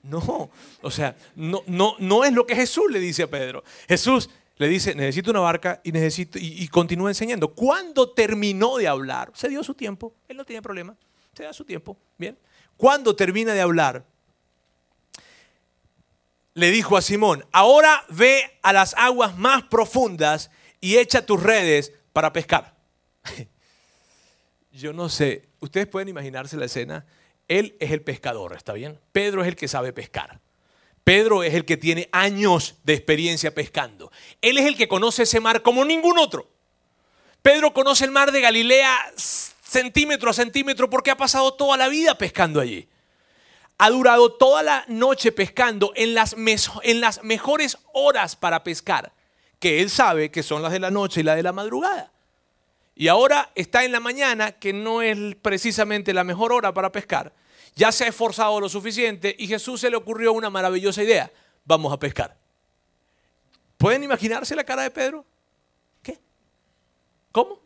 [0.02, 0.50] no,
[0.82, 3.62] o sea, no, no, no es lo que Jesús le dice a Pedro.
[3.88, 7.54] Jesús le dice, necesito una barca y, necesito, y, continúa enseñando.
[7.54, 10.96] Cuando terminó de hablar, se dio su tiempo, él no tiene problema,
[11.32, 12.36] se da su tiempo, bien.
[12.76, 14.04] Cuando termina de hablar,
[16.54, 21.92] le dijo a Simón, ahora ve a las aguas más profundas y echa tus redes
[22.12, 22.74] para pescar.
[24.72, 27.06] Yo no sé, ustedes pueden imaginarse la escena,
[27.46, 28.98] él es el pescador, ¿está bien?
[29.12, 30.40] Pedro es el que sabe pescar.
[31.08, 34.12] Pedro es el que tiene años de experiencia pescando.
[34.42, 36.50] Él es el que conoce ese mar como ningún otro.
[37.40, 42.18] Pedro conoce el mar de Galilea centímetro a centímetro porque ha pasado toda la vida
[42.18, 42.90] pescando allí.
[43.78, 46.36] Ha durado toda la noche pescando en las,
[46.82, 49.10] en las mejores horas para pescar,
[49.58, 52.12] que él sabe que son las de la noche y las de la madrugada.
[52.94, 57.32] Y ahora está en la mañana, que no es precisamente la mejor hora para pescar
[57.78, 61.30] ya se ha esforzado lo suficiente y Jesús se le ocurrió una maravillosa idea.
[61.64, 62.36] Vamos a pescar.
[63.76, 65.24] ¿Pueden imaginarse la cara de Pedro?
[66.02, 66.18] ¿Qué?
[67.30, 67.60] ¿Cómo?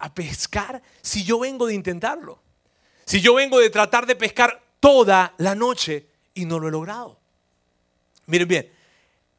[0.00, 2.42] A pescar si yo vengo de intentarlo.
[3.04, 7.20] Si yo vengo de tratar de pescar toda la noche y no lo he logrado.
[8.26, 8.72] Miren bien,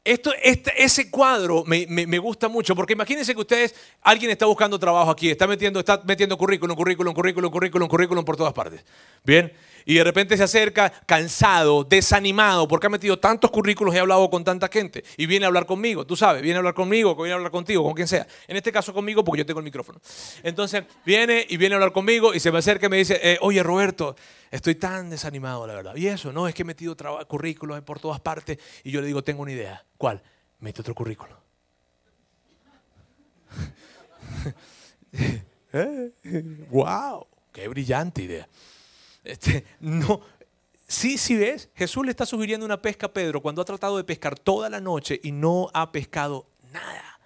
[0.04, 5.12] esto, este, ese cuadro me, gusta mucho, porque imagínense que ustedes, alguien está buscando trabajo
[5.12, 8.86] aquí, está metiendo, está metiendo currículum, currículum, currículum, currículum, currículum por todas partes.
[9.24, 9.52] Bien,
[9.86, 14.30] y de repente se acerca cansado, desanimado, porque ha metido tantos currículos y ha hablado
[14.30, 17.34] con tanta gente, y viene a hablar conmigo, tú sabes, viene a hablar conmigo, viene
[17.34, 18.28] a hablar contigo, con quien sea.
[18.48, 20.00] En este caso conmigo, porque yo tengo el micrófono.
[20.44, 23.38] Entonces, viene y viene a hablar conmigo y se me acerca y me dice, eh,
[23.42, 24.16] oye Roberto,
[24.52, 25.96] estoy tan desanimado, la verdad.
[25.96, 26.96] Y eso, no, es que he metido
[27.28, 29.84] currículos por todas partes, y yo le digo, tengo una idea.
[29.98, 30.22] ¿Cuál?
[30.60, 31.40] Mete otro currículo.
[36.70, 37.28] ¡Wow!
[37.52, 38.48] ¡Qué brillante idea!
[39.24, 40.22] Este, no,
[40.88, 44.04] sí, sí ves, Jesús le está sugiriendo una pesca a Pedro cuando ha tratado de
[44.04, 47.20] pescar toda la noche y no ha pescado nada.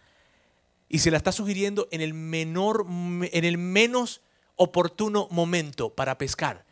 [0.90, 4.22] Y se la está sugiriendo en el menor, en el menos
[4.56, 6.66] oportuno momento para pescar.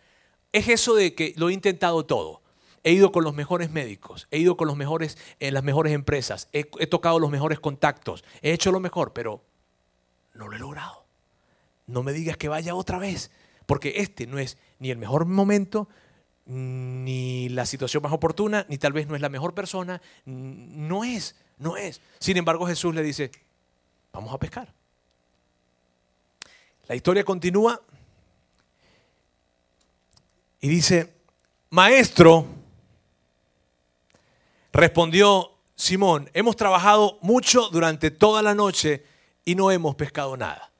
[0.52, 2.42] Es eso de que lo he intentado todo.
[2.84, 6.50] He ido con los mejores médicos, he ido con los mejores, en las mejores empresas,
[6.52, 9.44] he, he tocado los mejores contactos, he hecho lo mejor, pero
[10.34, 11.06] no lo he logrado.
[11.86, 13.30] No me digas que vaya otra vez,
[13.68, 15.88] porque este no es ni el mejor momento,
[16.46, 20.02] ni la situación más oportuna, ni tal vez no es la mejor persona.
[20.26, 22.02] No es, no es.
[22.18, 23.32] Sin embargo, Jesús le dice,
[24.12, 24.74] vamos a pescar.
[26.88, 27.80] La historia continúa
[30.60, 31.14] y dice,
[31.70, 32.48] maestro,
[34.74, 39.06] respondió Simón, hemos trabajado mucho durante toda la noche
[39.46, 40.71] y no hemos pescado nada.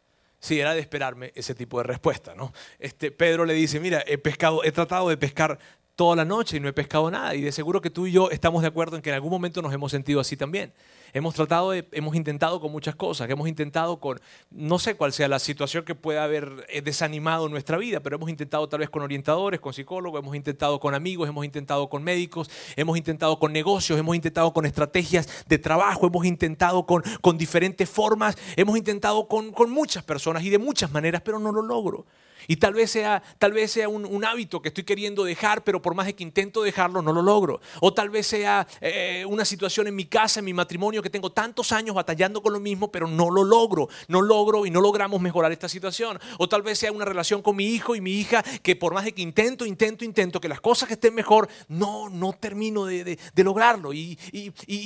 [0.42, 2.52] Sí, era de esperarme ese tipo de respuesta, ¿no?
[2.80, 5.60] Este, Pedro le dice, mira, he pescado, he tratado de pescar
[5.96, 7.36] toda la noche y no he pescado nada.
[7.36, 9.62] Y de seguro que tú y yo estamos de acuerdo en que en algún momento
[9.62, 10.74] nos hemos sentido así también.
[11.14, 15.40] Hemos tratado, hemos intentado con muchas cosas, hemos intentado con, no sé cuál sea la
[15.40, 19.60] situación que pueda haber eh, desanimado nuestra vida, pero hemos intentado tal vez con orientadores,
[19.60, 24.16] con psicólogos, hemos intentado con amigos, hemos intentado con médicos, hemos intentado con negocios, hemos
[24.16, 29.70] intentado con estrategias de trabajo, hemos intentado con, con diferentes formas, hemos intentado con, con
[29.70, 32.06] muchas personas y de muchas maneras, pero no lo logro.
[32.48, 35.96] Y tal vez sea, tal vez sea un, hábito que estoy queriendo dejar, pero por
[35.96, 37.60] más de que intento dejarlo, no lo logro.
[37.80, 41.32] O tal vez sea eh, una situación en mi casa, en mi matrimonio, que tengo
[41.32, 43.90] tantos años batallando con lo mismo, pero no lo logro.
[44.08, 46.20] No logro y no logramos mejorar esta situación.
[46.38, 49.06] O tal vez sea una relación con mi hijo y mi hija, que por más
[49.06, 53.94] de que intento, intento, intento, que las cosas estén mejor, no, no termino de, lograrlo.
[53.94, 54.18] Y,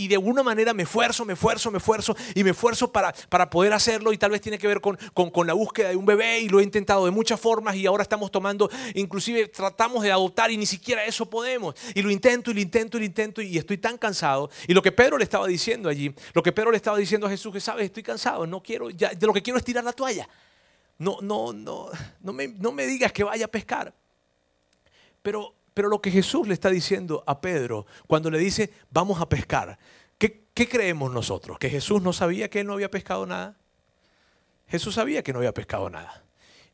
[0.08, 3.74] de alguna manera me esfuerzo, me esfuerzo, me esfuerzo y me esfuerzo para, para poder
[3.74, 4.14] hacerlo.
[4.14, 6.50] Y tal vez tiene que ver con, con, con la búsqueda de un bebé y
[6.50, 7.45] lo he intentado de muchas formas
[7.76, 11.76] y ahora estamos tomando, inclusive tratamos de adoptar y ni siquiera eso podemos.
[11.94, 14.50] Y lo intento y lo intento y lo intento y estoy tan cansado.
[14.68, 17.30] Y lo que Pedro le estaba diciendo allí, lo que Pedro le estaba diciendo a
[17.30, 19.94] Jesús, que sabes, estoy cansado, no quiero, ya, de lo que quiero es tirar la
[19.94, 20.28] toalla.
[20.98, 21.90] No, no, no,
[22.22, 23.94] no me, no me digas que vaya a pescar.
[25.22, 29.30] Pero, pero lo que Jesús le está diciendo a Pedro cuando le dice, vamos a
[29.30, 29.78] pescar,
[30.18, 31.60] ¿qué, ¿qué creemos nosotros?
[31.60, 33.58] ¿Que Jesús no sabía que él no había pescado nada?
[34.68, 36.25] Jesús sabía que no había pescado nada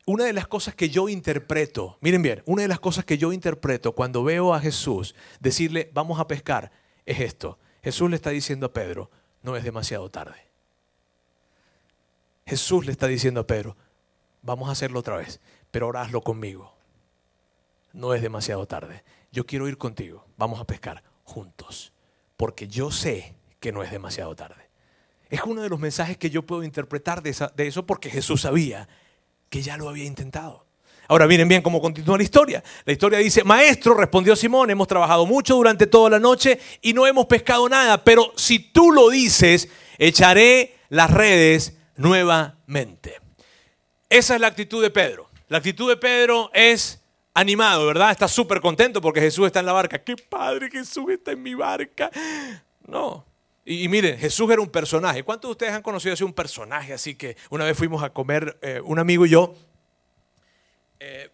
[0.06, 3.34] una de las cosas que yo interpreto, miren bien, una de las cosas que yo
[3.34, 6.72] interpreto cuando veo a Jesús decirle, vamos a pescar,
[7.06, 7.60] es esto.
[7.84, 9.10] Jesús le está diciendo a Pedro,
[9.44, 10.48] no es demasiado tarde.
[12.46, 13.78] Jesús le está diciendo a Pedro,
[14.42, 16.74] vamos a hacerlo otra vez, pero ahora hazlo conmigo.
[17.94, 19.04] No es demasiado tarde.
[19.32, 20.26] Yo quiero ir contigo.
[20.38, 21.94] Vamos a pescar juntos,
[22.38, 24.70] porque yo sé que no es demasiado tarde.
[25.30, 28.90] Es uno de los mensajes que yo puedo interpretar de, de eso porque Jesús sabía
[29.52, 30.66] que ya lo había intentado.
[31.10, 32.64] Ahora miren bien cómo continúa la historia.
[32.86, 37.06] La historia dice, maestro, respondió Simón, hemos trabajado mucho durante toda la noche y no
[37.06, 43.20] hemos pescado nada, pero si tú lo dices, echaré las redes nuevamente.
[44.10, 45.30] Esa es la actitud de Pedro.
[45.50, 47.02] La actitud de Pedro es
[47.34, 48.12] animado, ¿verdad?
[48.12, 50.02] Está súper contento porque Jesús está en la barca.
[50.02, 52.10] ¡Qué padre Jesús está en mi barca!
[52.88, 53.26] No,
[53.64, 55.24] y, miren, Jesús era un personaje.
[55.24, 56.94] ¿Cuántos de ustedes han conocido así un personaje?
[56.94, 59.54] Así que una vez fuimos a comer, eh, un amigo y yo,
[61.00, 61.30] eh,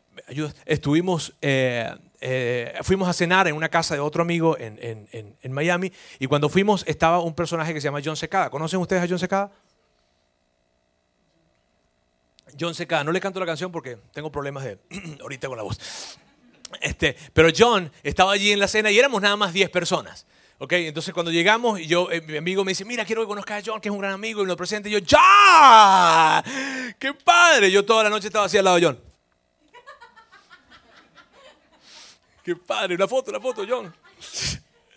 [0.65, 6.27] estuvimos, eh, fuimos a cenar en una casa de otro amigo en, en, Miami y
[6.27, 8.49] cuando fuimos estaba un personaje que se llama John Secada.
[8.49, 9.51] ¿Conocen ustedes a John Secada?
[12.59, 14.79] John Secada, no le canto la canción porque tengo problemas de
[15.21, 15.79] ahorita con la voz.
[16.81, 20.25] Este, pero John estaba allí en la cena y éramos nada más 10 personas.
[20.59, 23.71] Ok, entonces cuando llegamos, yo, eh, mi amigo me dice, mira, quiero que conozcas a
[23.71, 24.89] John, que es un gran amigo, y lo presente.
[24.89, 26.43] Y yo, ¡ya!
[26.97, 27.69] ¡Qué padre!
[27.69, 28.99] Yo toda la noche estaba así al lado de John.
[32.43, 32.95] ¡Qué padre!
[32.95, 33.93] Una foto, una foto, John.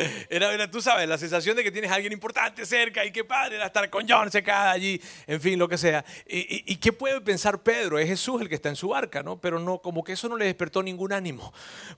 [0.31, 3.57] Era, tú sabes, la sensación de que tienes a alguien importante cerca y qué padre
[3.57, 6.05] era estar con John secada allí, en fin, lo que sea.
[6.27, 7.99] Y, qué puede pensar Pedro?
[7.99, 9.41] Es Jesús el que está en su barca, ¿no?
[9.41, 11.53] Pero no, como que eso no le despertó ningún ánimo.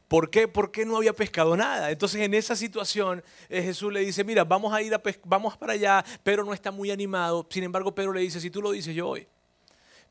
[0.08, 0.48] ¿Por qué?
[0.48, 1.90] Porque no había pescado nada.
[1.90, 5.74] Entonces en esa situación eh, Jesús le dice, mira, vamos a ir a vamos para
[5.74, 6.04] allá.
[6.22, 7.46] Pedro no está muy animado.
[7.50, 9.26] Sin embargo, Pedro le dice, si tú lo dices, yo voy.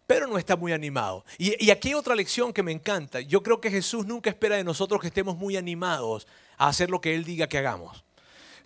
[0.07, 1.25] Pedro no está muy animado.
[1.37, 3.21] Y, y, aquí hay otra lección que me encanta.
[3.21, 6.27] Yo creo que Jesús nunca espera de nosotros que estemos muy animados
[6.61, 8.03] a hacer lo que Él diga que hagamos.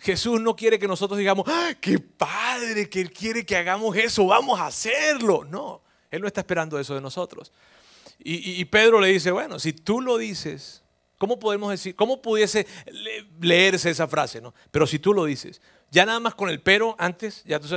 [0.00, 4.26] Jesús no quiere que nosotros digamos, ¡Ah, qué padre que Él quiere que hagamos eso,
[4.26, 5.44] vamos a hacerlo.
[5.44, 5.80] No,
[6.10, 7.52] Él no está esperando eso de nosotros.
[8.18, 10.82] Y, Pedro le dice, bueno, si tú lo dices,
[11.16, 12.66] ¿cómo podemos decir, cómo pudiese
[13.40, 14.40] leerse esa frase?
[14.40, 14.52] No?
[14.70, 17.68] Pero si tú lo dices, ya nada más con el pero antes, ya tú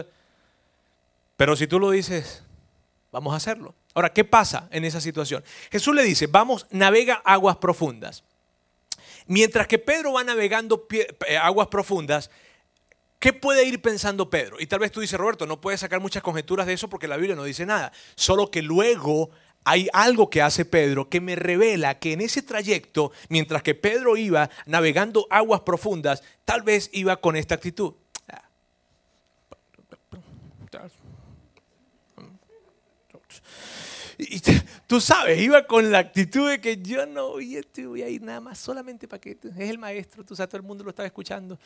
[1.37, 2.43] pero si tú lo dices,
[3.11, 3.75] vamos a hacerlo.
[3.93, 5.43] Ahora, ¿qué pasa en esa situación?
[5.71, 8.23] Jesús le dice, vamos, navega aguas profundas.
[9.29, 12.29] Mientras que Pedro va navegando eh, aguas profundas,
[13.19, 14.61] ¿Qué puede ir pensando Pedro?
[14.61, 17.17] Y tal vez tú dices, Roberto, no puedes sacar muchas conjeturas de eso porque la
[17.17, 17.91] Biblia no dice nada.
[18.15, 19.29] Solo que luego
[19.65, 24.15] hay algo que hace Pedro que me revela que en ese trayecto, mientras que Pedro
[24.15, 27.93] iba navegando aguas profundas, tal vez iba con esta actitud.
[34.21, 34.41] Y
[34.85, 38.41] tú sabes, iba con la actitud de que yo no voy, voy a ir nada
[38.41, 41.57] más solamente para que es el maestro, tú sabes, todo el mundo lo estaba escuchando.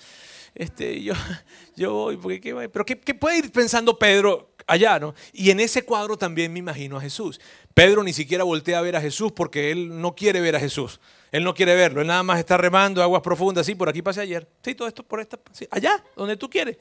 [0.54, 1.16] Este, yo,
[1.76, 5.16] yo voy, porque ¿qué, pero ¿qué, ¿qué, puede ir pensando Pedro allá, no?
[5.34, 7.42] Y en ese cuadro también me imagino a Jesús.
[7.74, 11.00] Pedro ni siquiera voltea a ver a Jesús porque él no quiere ver a Jesús.
[11.32, 14.22] Él no quiere verlo, él nada más está remando aguas profundas, sí, por aquí pasé
[14.22, 14.48] ayer.
[14.64, 15.40] Sí, todo esto por esta,
[15.72, 16.78] allá, donde tú quieres.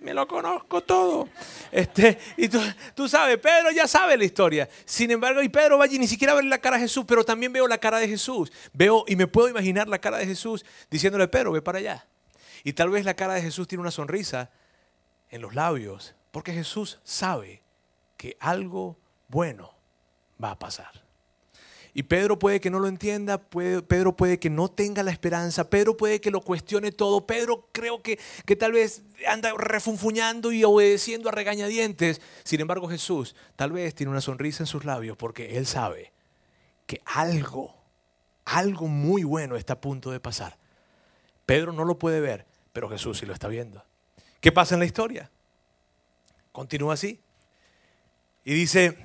[0.00, 1.28] Me lo conozco todo.
[1.72, 4.68] Este, y tú, sabes, Pedro ya sabe la historia.
[4.84, 7.52] Sin embargo, y Pedro va allí, ni siquiera ver la cara de Jesús, pero también
[7.52, 8.52] veo la cara de Jesús.
[8.72, 12.06] Veo y me puedo imaginar la cara de Jesús diciéndole, Pedro, ve para allá.
[12.64, 14.50] Y tal vez la cara de Jesús tiene una sonrisa
[15.30, 17.62] en los labios, porque Jesús sabe
[18.16, 19.74] que algo bueno
[20.42, 21.07] va a pasar.
[21.98, 25.96] Y Pedro puede que no lo entienda, Pedro puede que no tenga la esperanza, Pedro
[25.96, 31.28] puede que lo cuestione todo, Pedro creo que, que tal vez anda refunfuñando y obedeciendo
[31.28, 32.20] a regañadientes.
[32.44, 36.12] Sin embargo Jesús tal vez tiene una sonrisa en sus labios porque él sabe
[36.86, 37.74] que algo,
[38.44, 40.56] algo muy bueno está a punto de pasar.
[41.46, 43.84] Pedro no lo puede ver, pero Jesús sí lo está viendo.
[44.40, 45.32] ¿Qué pasa en la historia?
[46.52, 47.18] Continúa así.
[48.44, 48.96] Y dice,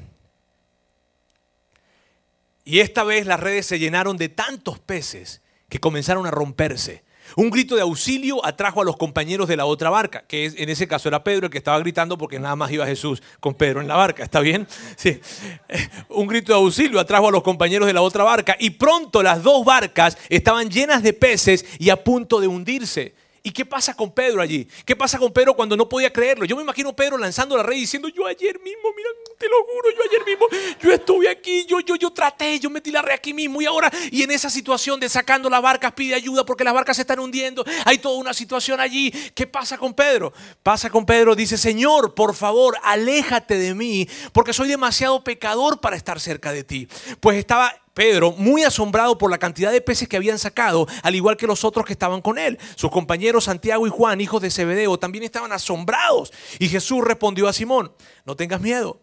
[2.66, 7.04] y esta vez las redes se llenaron de tantos peces que comenzaron a romperse.
[7.36, 10.88] Un grito de auxilio atrajo a los compañeros de la otra barca, que en ese
[10.88, 13.88] caso era Pedro el que estaba gritando porque nada más iba Jesús con Pedro en
[13.88, 14.68] la barca, ¿está bien?
[14.96, 15.20] Sí.
[16.10, 19.42] Un grito de auxilio atrajo a los compañeros de la otra barca y pronto las
[19.42, 23.16] dos barcas estaban llenas de peces y a punto de hundirse.
[23.46, 24.66] ¿Y qué pasa con Pedro allí?
[24.86, 26.46] ¿Qué pasa con Pedro cuando no podía creerlo?
[26.46, 29.90] Yo me imagino Pedro lanzando la red diciendo, yo ayer mismo, mira, te lo juro,
[29.92, 30.48] yo ayer mismo,
[30.82, 33.92] yo estuve aquí, yo, yo, yo traté, yo metí la red aquí mismo y ahora,
[34.12, 37.20] y en esa situación de sacando las barcas pide ayuda porque las barcas se están
[37.20, 39.12] hundiendo, hay toda una situación allí.
[39.36, 40.32] ¿Qué pasa con Pedro?
[40.64, 45.98] Pasa con Pedro, dice, Señor, por favor, aléjate de mí porque soy demasiado pecador para
[45.98, 46.88] estar cerca de ti.
[47.20, 51.38] Pues estaba Pedro, muy asombrado por la cantidad de peces que habían sacado, al igual
[51.38, 52.58] que los otros que estaban con él.
[52.76, 56.34] Sus compañeros Santiago y Juan, hijos de Zebedeo, también estaban asombrados.
[56.58, 57.94] Y Jesús respondió a Simón,
[58.26, 59.00] no tengas miedo.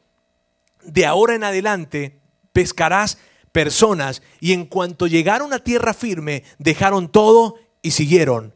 [0.82, 2.18] De ahora en adelante
[2.52, 3.18] pescarás
[3.52, 4.22] personas.
[4.40, 8.54] Y en cuanto llegaron a tierra firme, dejaron todo y siguieron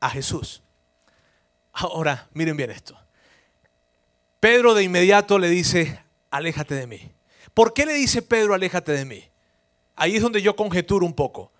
[0.00, 0.62] a Jesús.
[1.72, 2.96] Ahora, miren bien esto.
[4.38, 6.00] Pedro de inmediato le dice,
[6.30, 7.12] aléjate de mí.
[7.52, 9.24] ¿Por qué le dice Pedro, aléjate de mí?
[9.96, 11.50] Ahí es donde yo conjeturo un poco.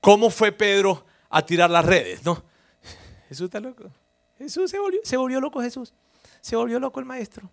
[0.00, 2.24] ¿Cómo fue Pedro a tirar las redes?
[2.24, 2.42] ¿no?
[3.28, 3.84] Jesús está loco.
[4.38, 5.92] Jesús se volvió, se volvió loco Jesús.
[6.40, 7.50] Se volvió loco el maestro.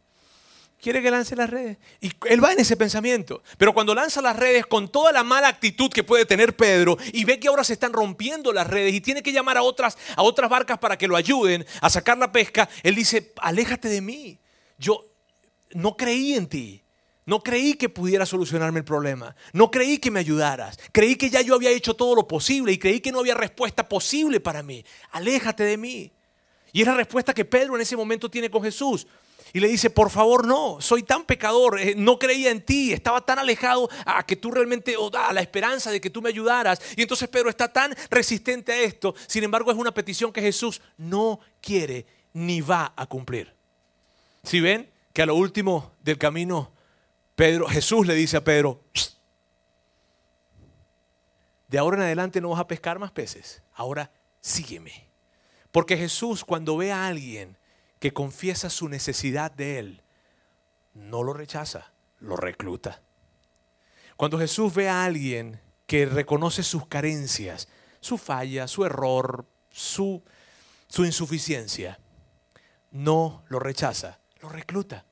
[0.79, 1.77] Quiere que lance las redes.
[1.99, 3.41] Y él va en ese pensamiento.
[3.57, 7.25] Pero cuando lanza las redes con toda la mala actitud que puede tener Pedro y
[7.25, 10.21] ve que ahora se están rompiendo las redes y tiene que llamar a otras, a
[10.21, 14.39] otras barcas para que lo ayuden a sacar la pesca, él dice, aléjate de mí.
[14.77, 15.03] Yo
[15.71, 16.83] no creí en ti.
[17.27, 19.35] No creí que pudiera solucionarme el problema.
[19.51, 20.79] No creí que me ayudaras.
[20.93, 23.87] Creí que ya yo había hecho todo lo posible y creí que no había respuesta
[23.87, 24.85] posible para mí.
[25.11, 26.09] Aléjate de mí.
[26.71, 29.05] Y es la respuesta que Pedro en ese momento tiene con Jesús.
[29.51, 33.19] Y le dice, por favor, no, soy tan pecador, eh, no creía en ti, estaba
[33.19, 36.79] tan alejado a que tú realmente, o a la esperanza de que tú me ayudaras.
[36.95, 39.15] Y entonces Pedro está tan resistente a esto.
[39.27, 43.53] Sin embargo, es una petición que Jesús no quiere ni va a cumplir.
[44.43, 46.76] Si ven que a lo último del camino
[47.37, 48.81] Pedro, Jesús le dice a Pedro,
[51.67, 55.07] de ahora en adelante no vas a pescar más peces, ahora sígueme.
[55.71, 57.55] Porque Jesús cuando ve a alguien
[57.99, 60.01] que confiesa su necesidad de él,
[60.95, 63.03] no lo rechaza, lo recluta.
[64.15, 67.67] Cuando Jesús ve a alguien que reconoce sus carencias,
[67.99, 70.23] su falla, su error, su,
[70.87, 71.99] su insuficiencia,
[72.89, 75.05] no lo rechaza, lo recluta.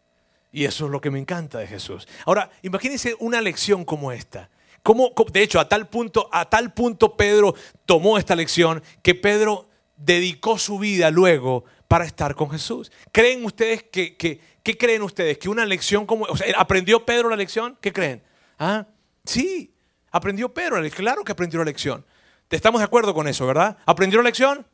[0.56, 2.08] Y eso es lo que me encanta de Jesús.
[2.26, 4.50] Ahora, imagínense una lección como esta.
[4.84, 9.68] Como, de hecho, a tal, punto, a tal punto Pedro tomó esta lección que Pedro
[9.98, 12.89] dedicó su vida luego para estar con Jesús.
[13.12, 15.38] ¿Creen ustedes que, qué creen ustedes?
[15.39, 17.78] Que una lección como, o sea, ¿aprendió Pedro la lección?
[17.82, 18.24] ¿Qué creen?
[18.58, 18.88] ¿Ah?
[19.26, 19.76] Sí,
[20.10, 22.06] aprendió Pedro, claro que aprendió la lección.
[22.50, 23.78] Estamos de acuerdo con eso, ¿verdad?
[23.86, 24.65] ¿Aprendió la lección?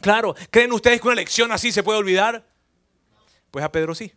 [0.00, 0.34] Claro.
[0.50, 2.44] ¿Creen ustedes que una lección así se puede olvidar?
[3.52, 4.12] Pues a Pedro sí.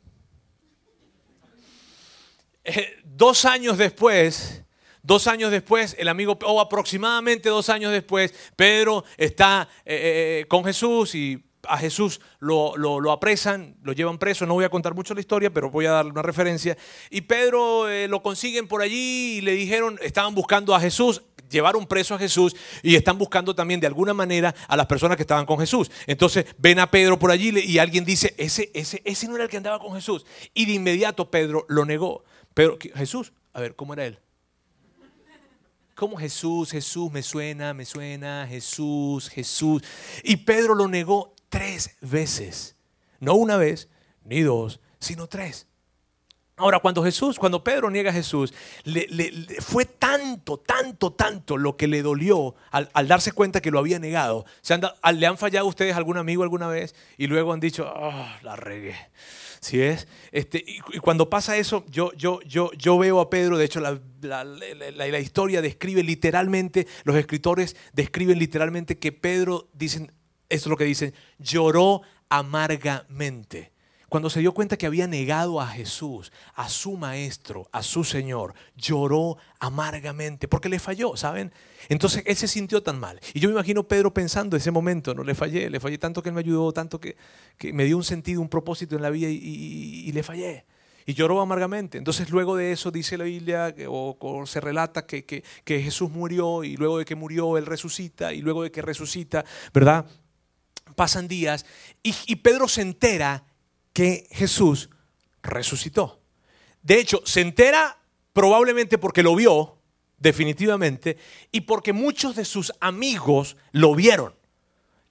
[2.63, 4.63] Eh, dos años después,
[5.01, 10.63] dos años después, el amigo, o aproximadamente dos años después, Pedro está eh, eh, con
[10.63, 15.13] Jesús y a Jesús lo, lo, apresan, lo llevan preso, no voy a contar mucho
[15.13, 16.75] la historia, pero voy a darle una referencia.
[17.11, 21.21] Y Pedro lo consiguen por allí y le dijeron, estaban buscando a Jesús,
[21.51, 25.23] llevaron preso a Jesús y están buscando también de alguna manera a las personas que
[25.23, 25.91] estaban con Jesús.
[26.07, 29.49] Entonces ven a Pedro por allí y alguien dice, ese, ese, ese no era el
[29.49, 30.25] que andaba con Jesús.
[30.55, 32.23] Y de inmediato Pedro lo negó.
[32.53, 34.19] Pero Jesús, a ver, ¿cómo era él?
[35.95, 39.83] ¿Cómo Jesús, Jesús, me suena, me suena, Jesús, Jesús?
[40.23, 42.75] Y Pedro lo negó tres veces.
[43.19, 43.87] No una vez,
[44.23, 45.67] ni dos, sino tres.
[46.57, 48.53] Ahora, cuando Jesús, cuando Pedro niega a Jesús,
[49.61, 54.45] fue tanto, tanto, tanto lo que le dolió al, darse cuenta que lo había negado.
[54.61, 54.79] ¿Se
[55.13, 58.55] ¿Le han fallado a ustedes algún amigo alguna vez y luego han dicho, ah, la
[58.55, 58.95] regué?
[59.61, 60.07] ¿Sí es?
[60.31, 64.01] Este, y, cuando pasa eso, yo, yo, yo, yo veo a Pedro, de hecho la,
[64.21, 70.11] la, historia describe literalmente, los escritores describen literalmente que Pedro, dicen,
[70.49, 73.71] esto es lo que dicen, lloró amargamente.
[74.11, 78.53] Cuando se dio cuenta que había negado a Jesús, a su maestro, a su Señor,
[78.75, 81.53] lloró amargamente porque le falló, ¿saben?
[81.87, 83.21] Entonces él se sintió tan mal.
[83.33, 86.27] Y yo me imagino Pedro pensando ese momento, no le fallé, le fallé tanto que
[86.27, 87.15] él me ayudó, tanto que,
[87.71, 90.65] me dio un sentido, un propósito en la vida y, le fallé.
[91.05, 91.97] Y lloró amargamente.
[91.97, 96.97] Entonces luego de eso dice la Biblia o, se relata que Jesús murió y luego
[96.97, 100.05] de que murió él resucita y luego de que resucita, ¿verdad?
[100.97, 101.65] Pasan días
[102.03, 103.45] y Pedro se entera
[103.93, 104.89] que Jesús
[105.41, 106.19] resucitó.
[106.81, 107.97] De hecho, se entera
[108.33, 109.77] probablemente porque lo vio,
[110.17, 111.17] definitivamente,
[111.51, 114.33] y porque muchos de sus amigos lo vieron.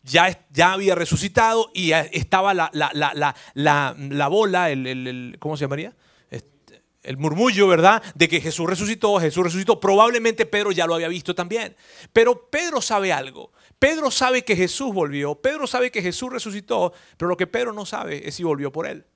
[0.03, 5.95] Ya, ya había resucitado y estaba la, la, bola, el, ¿cómo se llamaría?
[6.31, 8.03] Este, el murmullo, ¿verdad?
[8.15, 9.79] De que Jesús resucitó, Jesús resucitó.
[9.79, 11.77] Probablemente Pedro ya lo había visto también.
[12.15, 13.53] Pero Pedro sabe algo.
[13.81, 17.87] Pedro sabe que Jesús volvió, Pedro sabe que Jesús resucitó, pero lo que Pedro no
[17.87, 19.07] sabe es si volvió por él.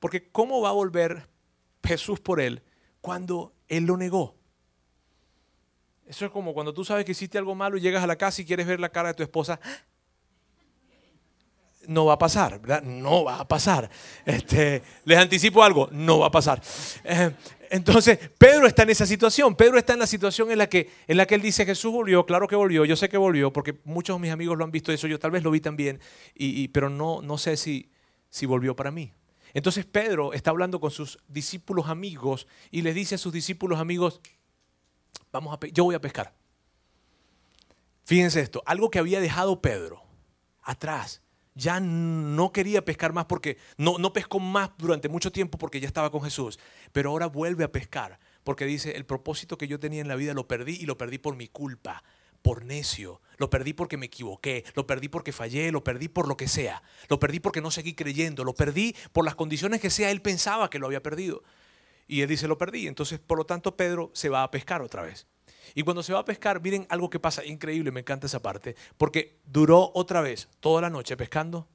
[0.00, 1.28] Porque ¿cómo va a volver
[1.84, 2.60] Jesús por él
[3.00, 4.34] cuando él lo negó?
[6.08, 8.42] Eso es como cuando tú sabes que hiciste algo malo y llegas a la casa
[8.42, 9.60] y quieres ver la cara de tu esposa.
[11.86, 12.82] No va a pasar, ¿verdad?
[12.82, 13.88] No va a pasar.
[14.26, 16.60] Este, les anticipo algo, no va a pasar.
[17.04, 17.32] Eh,
[17.70, 19.54] entonces, Pedro está en esa situación.
[19.54, 22.26] Pedro está en la situación en la que, en la que él dice, Jesús volvió,
[22.26, 24.92] claro que volvió, yo sé que volvió, porque muchos de mis amigos lo han visto
[24.92, 26.00] eso, yo tal vez lo vi también,
[26.34, 27.90] y, pero no, no sé si,
[28.28, 29.12] si volvió para mí.
[29.54, 34.20] Entonces Pedro está hablando con sus discípulos amigos y les dice a sus discípulos amigos,
[35.32, 36.34] vamos a yo voy a pescar.
[38.04, 40.02] Fíjense esto, algo que había dejado Pedro
[40.62, 41.22] atrás
[41.60, 46.10] ya no quería pescar más porque no, pescó más durante mucho tiempo porque ya estaba
[46.10, 46.58] con Jesús,
[46.92, 50.32] pero ahora vuelve a pescar porque dice, el propósito que yo tenía en la vida
[50.32, 52.02] lo perdí y lo perdí por mi culpa,
[52.40, 56.36] por necio, lo perdí porque me equivoqué, lo perdí porque fallé, lo perdí por lo
[56.38, 60.10] que sea, lo perdí porque no seguí creyendo, lo perdí por las condiciones que sea,
[60.10, 61.42] él pensaba que lo había perdido.
[62.08, 62.88] Y él dice, lo perdí.
[62.88, 65.28] Entonces, por lo tanto, Pedro se va a pescar otra vez.
[65.74, 68.76] Y cuando se va a pescar, miren algo que pasa increíble, me encanta esa parte,
[68.96, 71.68] porque duró otra vez toda la noche pescando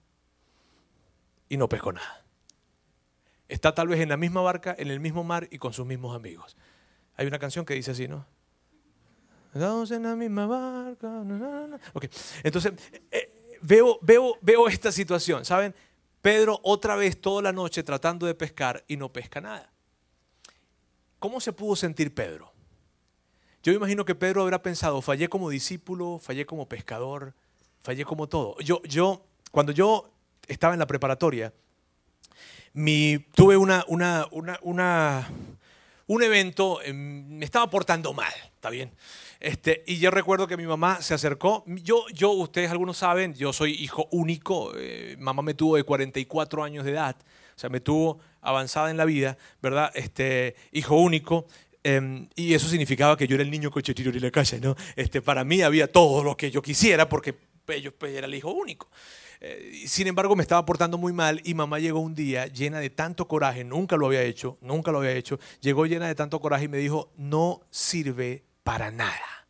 [1.49, 2.23] y no pescó nada.
[3.47, 6.15] Está tal vez en la misma barca, en el mismo mar y con sus mismos
[6.15, 6.57] amigos.
[7.15, 8.25] Hay una canción que dice así, ¿no?
[9.53, 11.23] Estamos en la misma barca.
[12.43, 12.73] Entonces,
[13.11, 15.73] eh, veo, veo, veo esta situación, ¿saben?
[16.21, 19.71] Pedro otra vez toda la noche tratando de pescar y no pesca nada.
[21.19, 22.54] ¿Cómo se pudo sentir Pedro?
[23.65, 27.33] Yo imagino que Pedro habrá pensado, fallé como discípulo, fallé como pescador,
[27.81, 28.59] fallé como todo.
[28.59, 30.11] Yo, yo cuando yo
[30.47, 31.51] estaba en la preparatoria,
[32.73, 34.27] mi, tuve una, una,
[34.61, 35.27] una,
[36.05, 38.91] un evento, em, me estaba portando mal, ¿está bien?
[39.39, 41.63] Este, y yo recuerdo que mi mamá se acercó.
[41.65, 44.73] Yo, yo ustedes algunos saben, yo soy hijo único.
[44.75, 47.15] Eh, mamá me tuvo de 44 años de edad,
[47.55, 49.91] o sea, me tuvo avanzada en la vida, ¿verdad?
[49.95, 51.47] Este, hijo único.
[51.87, 54.75] Em, y eso significaba que yo era el niño cochetito de la calle, ¿no?
[54.95, 57.31] Este, para mí había todo lo que yo quisiera porque
[57.63, 58.89] pues, yo pues, era el hijo único.
[59.39, 62.89] Eh, sin embargo, me estaba portando muy mal y mamá llegó un día llena de
[62.89, 66.65] tanto coraje, nunca lo había hecho, nunca lo había hecho, llegó llena de tanto coraje
[66.65, 69.45] y me dijo, no sirve para nada.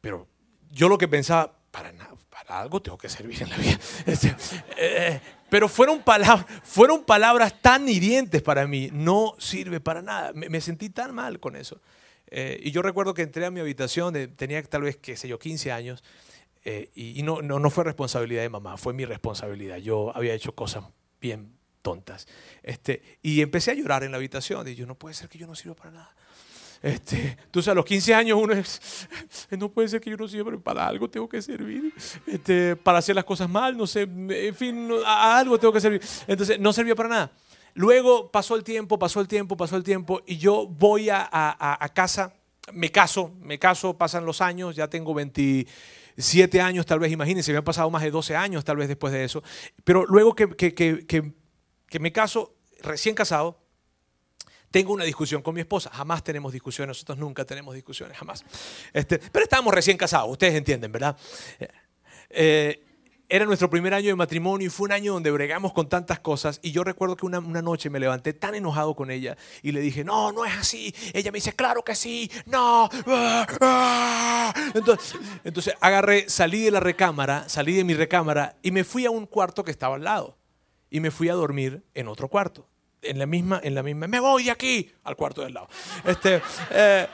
[0.00, 0.28] Pero
[0.70, 2.14] yo lo que pensaba, para nada,
[2.48, 3.78] algo tengo que servir en la vida.
[4.06, 4.34] Este,
[4.76, 5.20] eh,
[5.50, 10.32] pero fueron palabras, fueron palabras tan hirientes para mí, no sirve para nada.
[10.34, 11.80] Me, sentí tan mal con eso.
[12.30, 15.38] Eh, y yo recuerdo que entré a mi habitación, tenía tal vez, qué sé yo,
[15.38, 16.04] 15 años,
[16.64, 19.78] eh, y, no, no, no, fue responsabilidad de mamá, fue mi responsabilidad.
[19.78, 20.84] Yo había hecho cosas
[21.20, 22.28] bien tontas.
[22.62, 25.46] Este, y empecé a llorar en la habitación, y yo, no puede ser que yo
[25.46, 26.14] no sirva para nada.
[26.82, 29.08] Este, sabes, a los 15 años uno es,
[29.50, 31.92] no puede ser que yo no sirva para algo, tengo que servir.
[32.26, 36.00] Este, para hacer las cosas mal, no sé, en fin, a algo tengo que servir.
[36.26, 37.32] Entonces, no servía para nada.
[37.74, 41.88] Luego pasó el tiempo, pasó el tiempo, pasó el tiempo, y yo voy a, a,
[41.90, 42.34] casa,
[42.72, 47.58] me caso, me caso, pasan los años, ya tengo 27 años, tal vez, imagínense, me
[47.58, 49.42] han pasado más de 12 años tal vez después de eso.
[49.84, 51.32] Pero luego que, que, que,
[51.88, 53.60] que me caso, recién casado,
[54.70, 55.90] tengo una discusión con mi esposa.
[55.92, 58.44] Jamás tenemos discusiones, nosotros nunca tenemos discusiones, jamás.
[58.92, 61.16] Este, pero estábamos recién casados, ustedes entienden, ¿verdad?
[62.30, 62.84] Eh,
[63.30, 66.60] era nuestro primer año de matrimonio y fue un año donde bregamos con tantas cosas.
[66.62, 70.02] Y yo recuerdo que una, noche me levanté tan enojado con ella y le dije,
[70.02, 70.94] no, no es así.
[71.12, 72.88] Ella me dice, claro que sí, no.
[74.74, 75.14] Entonces,
[75.44, 79.26] entonces agarré, salí de la recámara, salí de mi recámara y me fui a un
[79.26, 80.38] cuarto que estaba al lado.
[80.90, 82.66] Y me fui a dormir en otro cuarto.
[83.00, 85.68] En la misma, en la misma, me voy de aquí al cuarto del lado.
[86.04, 87.06] Este, eh,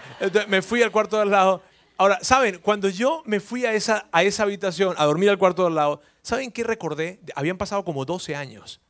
[0.48, 1.62] me fui al cuarto del lado
[1.96, 2.58] Ahora, ¿saben?
[2.58, 6.02] Cuando yo me fui a esa, a esa habitación, a dormir al cuarto del lado,
[6.22, 7.20] ¿saben qué recordé?
[7.36, 8.80] Habían pasado como 12 años.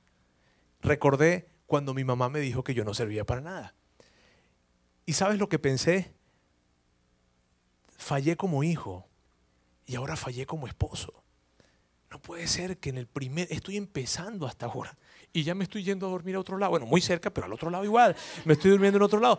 [0.80, 3.74] Recordé cuando mi mamá me dijo que yo no servía para nada.
[5.04, 6.14] ¿Y sabes lo que pensé?
[7.98, 9.06] Fallé como hijo
[9.84, 11.22] y ahora fallé como esposo.
[12.10, 14.96] No puede ser que en el primer, estoy empezando hasta ahora
[15.34, 16.70] y ya me estoy yendo a dormir a otro lado.
[16.70, 18.16] Bueno, muy cerca, pero al otro lado igual.
[18.46, 19.38] Me estoy durmiendo en otro lado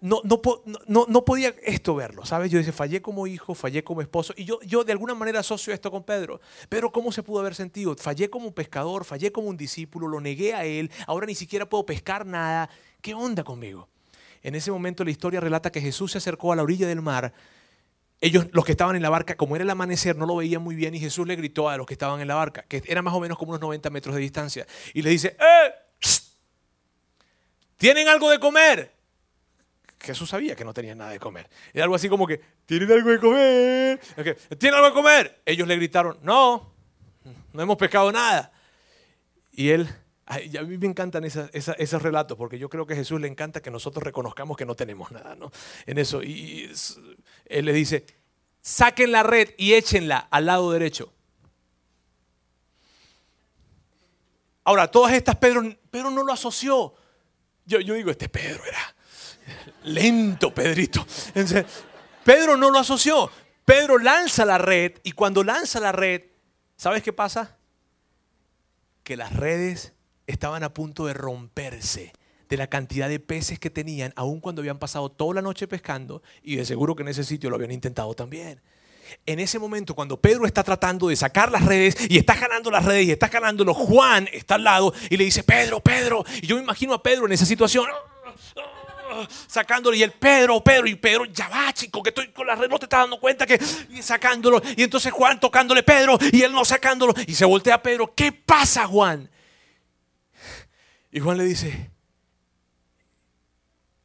[0.00, 0.20] no,
[0.86, 2.50] no, no, podía esto verlo, ¿sabes?
[2.50, 5.72] Yo dije, fallé como hijo, fallé como esposo, y yo, yo de alguna manera asocio
[5.72, 6.40] esto con Pedro.
[6.68, 7.96] Pero ¿cómo se pudo haber sentido?
[7.96, 11.86] Fallé como pescador, fallé como un discípulo, lo negué a él, ahora ni siquiera puedo
[11.86, 12.68] pescar nada.
[13.00, 13.88] ¿Qué onda conmigo?
[14.42, 17.32] En ese momento la historia relata que Jesús se acercó a la orilla del mar.
[18.20, 20.74] Ellos, los que estaban en la barca, como era el amanecer, no lo veían muy
[20.74, 23.14] bien y Jesús le gritó a los que estaban en la barca, que era más
[23.14, 25.74] o menos como unos 90 metros de distancia, y le dice, ¡eh!
[27.76, 28.96] ¿Tienen algo de comer?
[30.00, 31.48] Jesús sabía que no tenían nada de comer.
[31.72, 34.00] Era algo así como que, ¿tienen algo de comer?
[34.58, 35.42] ¿Tienen algo de comer?
[35.44, 36.72] Ellos le gritaron, no,
[37.52, 38.52] no hemos pescado nada.
[39.52, 39.88] Y él,
[40.26, 43.70] a mí me encantan esos relatos, porque yo creo que a Jesús le encanta que
[43.70, 45.50] nosotros reconozcamos que no tenemos nada, ¿no?
[45.86, 46.22] En eso.
[46.22, 46.70] Y,
[47.48, 48.06] él le dice,
[48.60, 51.12] saquen la red y échenla al lado derecho.
[54.64, 56.94] Ahora, todas estas, Pedro, Pedro no lo asoció.
[57.64, 58.96] Yo, yo digo, este Pedro era
[59.84, 61.06] Lento, Pedrito.
[62.24, 63.30] Pedro no lo asoció.
[63.64, 66.22] Pedro lanza la red y cuando lanza la red,
[66.76, 67.56] ¿sabes qué pasa?
[69.02, 69.92] Que las redes
[70.26, 72.12] estaban a punto de romperse
[72.48, 76.22] de la cantidad de peces que tenían, aun cuando habían pasado toda la noche pescando
[76.42, 78.60] y de seguro que en ese sitio lo habían intentado también.
[79.24, 82.84] En ese momento, cuando Pedro está tratando de sacar las redes y está ganando las
[82.84, 86.24] redes y está ganándolo, Juan está al lado y le dice, Pedro, Pedro.
[86.42, 87.86] Y yo me imagino a Pedro en esa situación
[89.46, 92.68] sacándolo y el Pedro, Pedro, y Pedro, ya va chico, que estoy con la red,
[92.68, 93.58] no te estás dando cuenta que
[93.90, 94.60] y sacándolo.
[94.76, 97.14] Y entonces Juan tocándole Pedro y él no sacándolo.
[97.26, 99.30] Y se voltea a Pedro, ¿qué pasa Juan?
[101.10, 101.90] Y Juan le dice,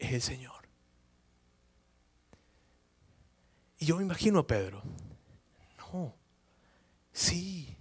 [0.01, 0.67] es el Señor.
[3.77, 4.83] Y yo me imagino a Pedro,
[5.77, 6.13] no,
[7.11, 7.77] sí,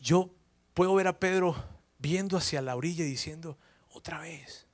[0.00, 0.30] yo
[0.74, 1.56] puedo ver a Pedro
[1.98, 3.58] viendo hacia la orilla y diciendo,
[3.90, 4.66] otra vez,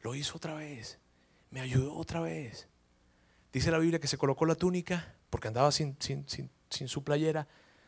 [0.00, 0.98] lo hizo otra vez.
[1.50, 2.68] Me ayudó otra vez.
[3.52, 7.46] Dice la Biblia que se colocó la túnica porque andaba sin, sin, su playera.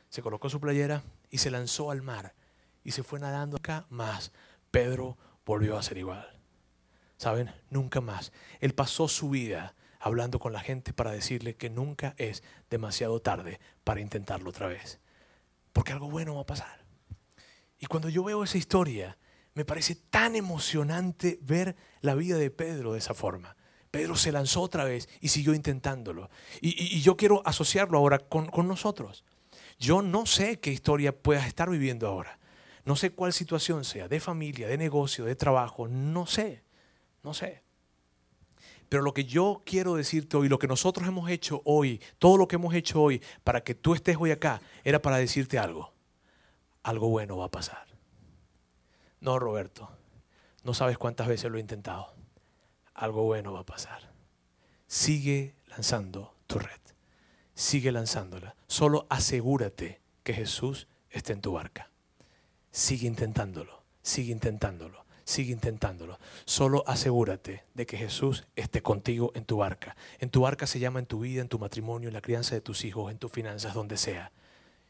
[0.09, 2.35] Se colocó su playera y se lanzó al mar.
[2.85, 4.31] Y se fue nadando acá más.
[4.71, 6.36] Pedro volvió a ser igual.
[7.17, 7.53] ¿Saben?
[7.71, 8.33] Nunca más.
[8.61, 13.59] Él pasó su vida hablando con la gente para decirle que nunca es demasiado tarde
[13.85, 15.01] para intentarlo otra vez.
[15.73, 16.85] Porque algo bueno va a pasar.
[17.79, 19.19] Y cuando yo veo esa historia,
[19.55, 23.57] me parece tan emocionante ver la vida de Pedro de esa forma.
[23.91, 26.29] Pedro se lanzó otra vez y siguió intentándolo.
[26.61, 29.25] Y, yo quiero asociarlo ahora con, con nosotros.
[29.79, 32.39] Yo no sé qué historia puedas estar viviendo ahora.
[32.85, 36.63] No sé cuál situación sea, de familia, de negocio, de trabajo, no sé,
[37.27, 37.61] no sé.
[38.89, 42.47] Pero lo que yo quiero decirte hoy, lo que nosotros hemos hecho hoy, todo lo
[42.47, 45.93] que hemos hecho hoy para que tú estés hoy acá, era para decirte algo.
[46.85, 47.85] Algo bueno va a pasar.
[49.19, 49.91] No, Roberto,
[50.63, 52.15] no sabes cuántas veces lo he intentado.
[52.95, 54.13] Algo bueno va a pasar.
[54.87, 56.81] Sigue lanzando tu red.
[57.55, 58.55] Sigue lanzándola.
[58.69, 61.91] Solo asegúrate que Jesús esté en tu barca.
[62.71, 63.83] Sigue intentándolo.
[64.01, 65.06] Sigue intentándolo.
[65.27, 66.21] Sigue intentándolo.
[66.45, 69.97] Solo asegúrate de que Jesús esté contigo en tu barca.
[70.21, 72.61] En tu barca se llama en tu vida, en tu matrimonio, en la crianza de
[72.61, 74.31] tus hijos, en tus finanzas, donde sea.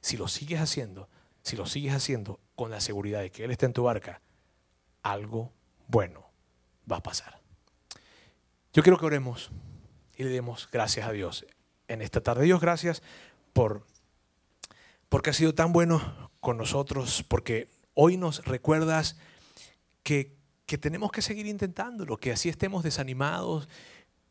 [0.03, 1.09] Si lo sigues haciendo,
[1.43, 4.21] si lo sigues haciendo con la seguridad de que Él está en tu barca,
[5.03, 5.53] algo
[5.89, 6.29] bueno
[6.91, 7.41] va a pasar.
[8.75, 9.51] Yo quiero que oremos
[10.17, 11.47] y le demos gracias a Dios
[11.89, 12.45] en esta tarde.
[12.45, 13.03] Dios, gracias
[13.55, 13.87] por
[15.09, 19.17] porque has sido tan bueno con nosotros, porque hoy nos recuerdas
[20.07, 23.69] que, tenemos que seguir intentándolo, que así estemos desanimados,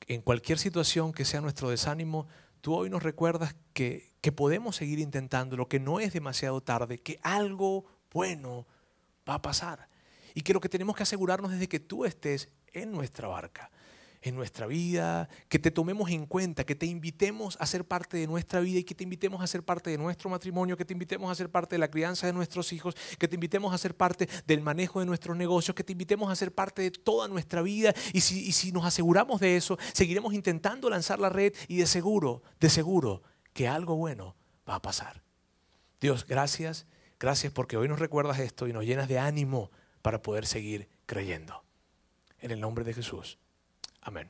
[0.08, 2.28] en cualquier situación que sea nuestro desánimo,
[2.62, 7.20] tú hoy nos recuerdas que, que podemos seguir intentándolo, que no es demasiado tarde, que
[7.24, 8.66] algo bueno
[9.28, 9.90] va a pasar.
[10.34, 13.70] Y que lo que tenemos que asegurarnos es de que tú estés en nuestra barca.
[14.26, 18.26] En nuestra vida, que te tomemos en cuenta, que te invitemos a ser parte de
[18.26, 21.32] nuestra vida y que te invitemos a ser parte de nuestro matrimonio, que te invitemos
[21.32, 24.28] a ser parte de la crianza de nuestros hijos, que te invitemos a ser parte
[24.48, 27.94] del manejo de nuestros negocios, que te invitemos a ser parte de toda nuestra vida.
[28.14, 32.70] Y si, nos aseguramos de eso, seguiremos intentando lanzar la red y de seguro, de
[32.70, 33.22] seguro,
[33.54, 34.36] que algo bueno
[34.68, 35.22] va a pasar.
[36.02, 36.88] Dios, gracias,
[37.20, 39.72] gracias porque hoy nos recuerdas esto y nos llenas de ánimo
[40.02, 41.64] para poder seguir creyendo.
[42.40, 43.40] En el nombre de Jesús.
[44.08, 44.30] Amen.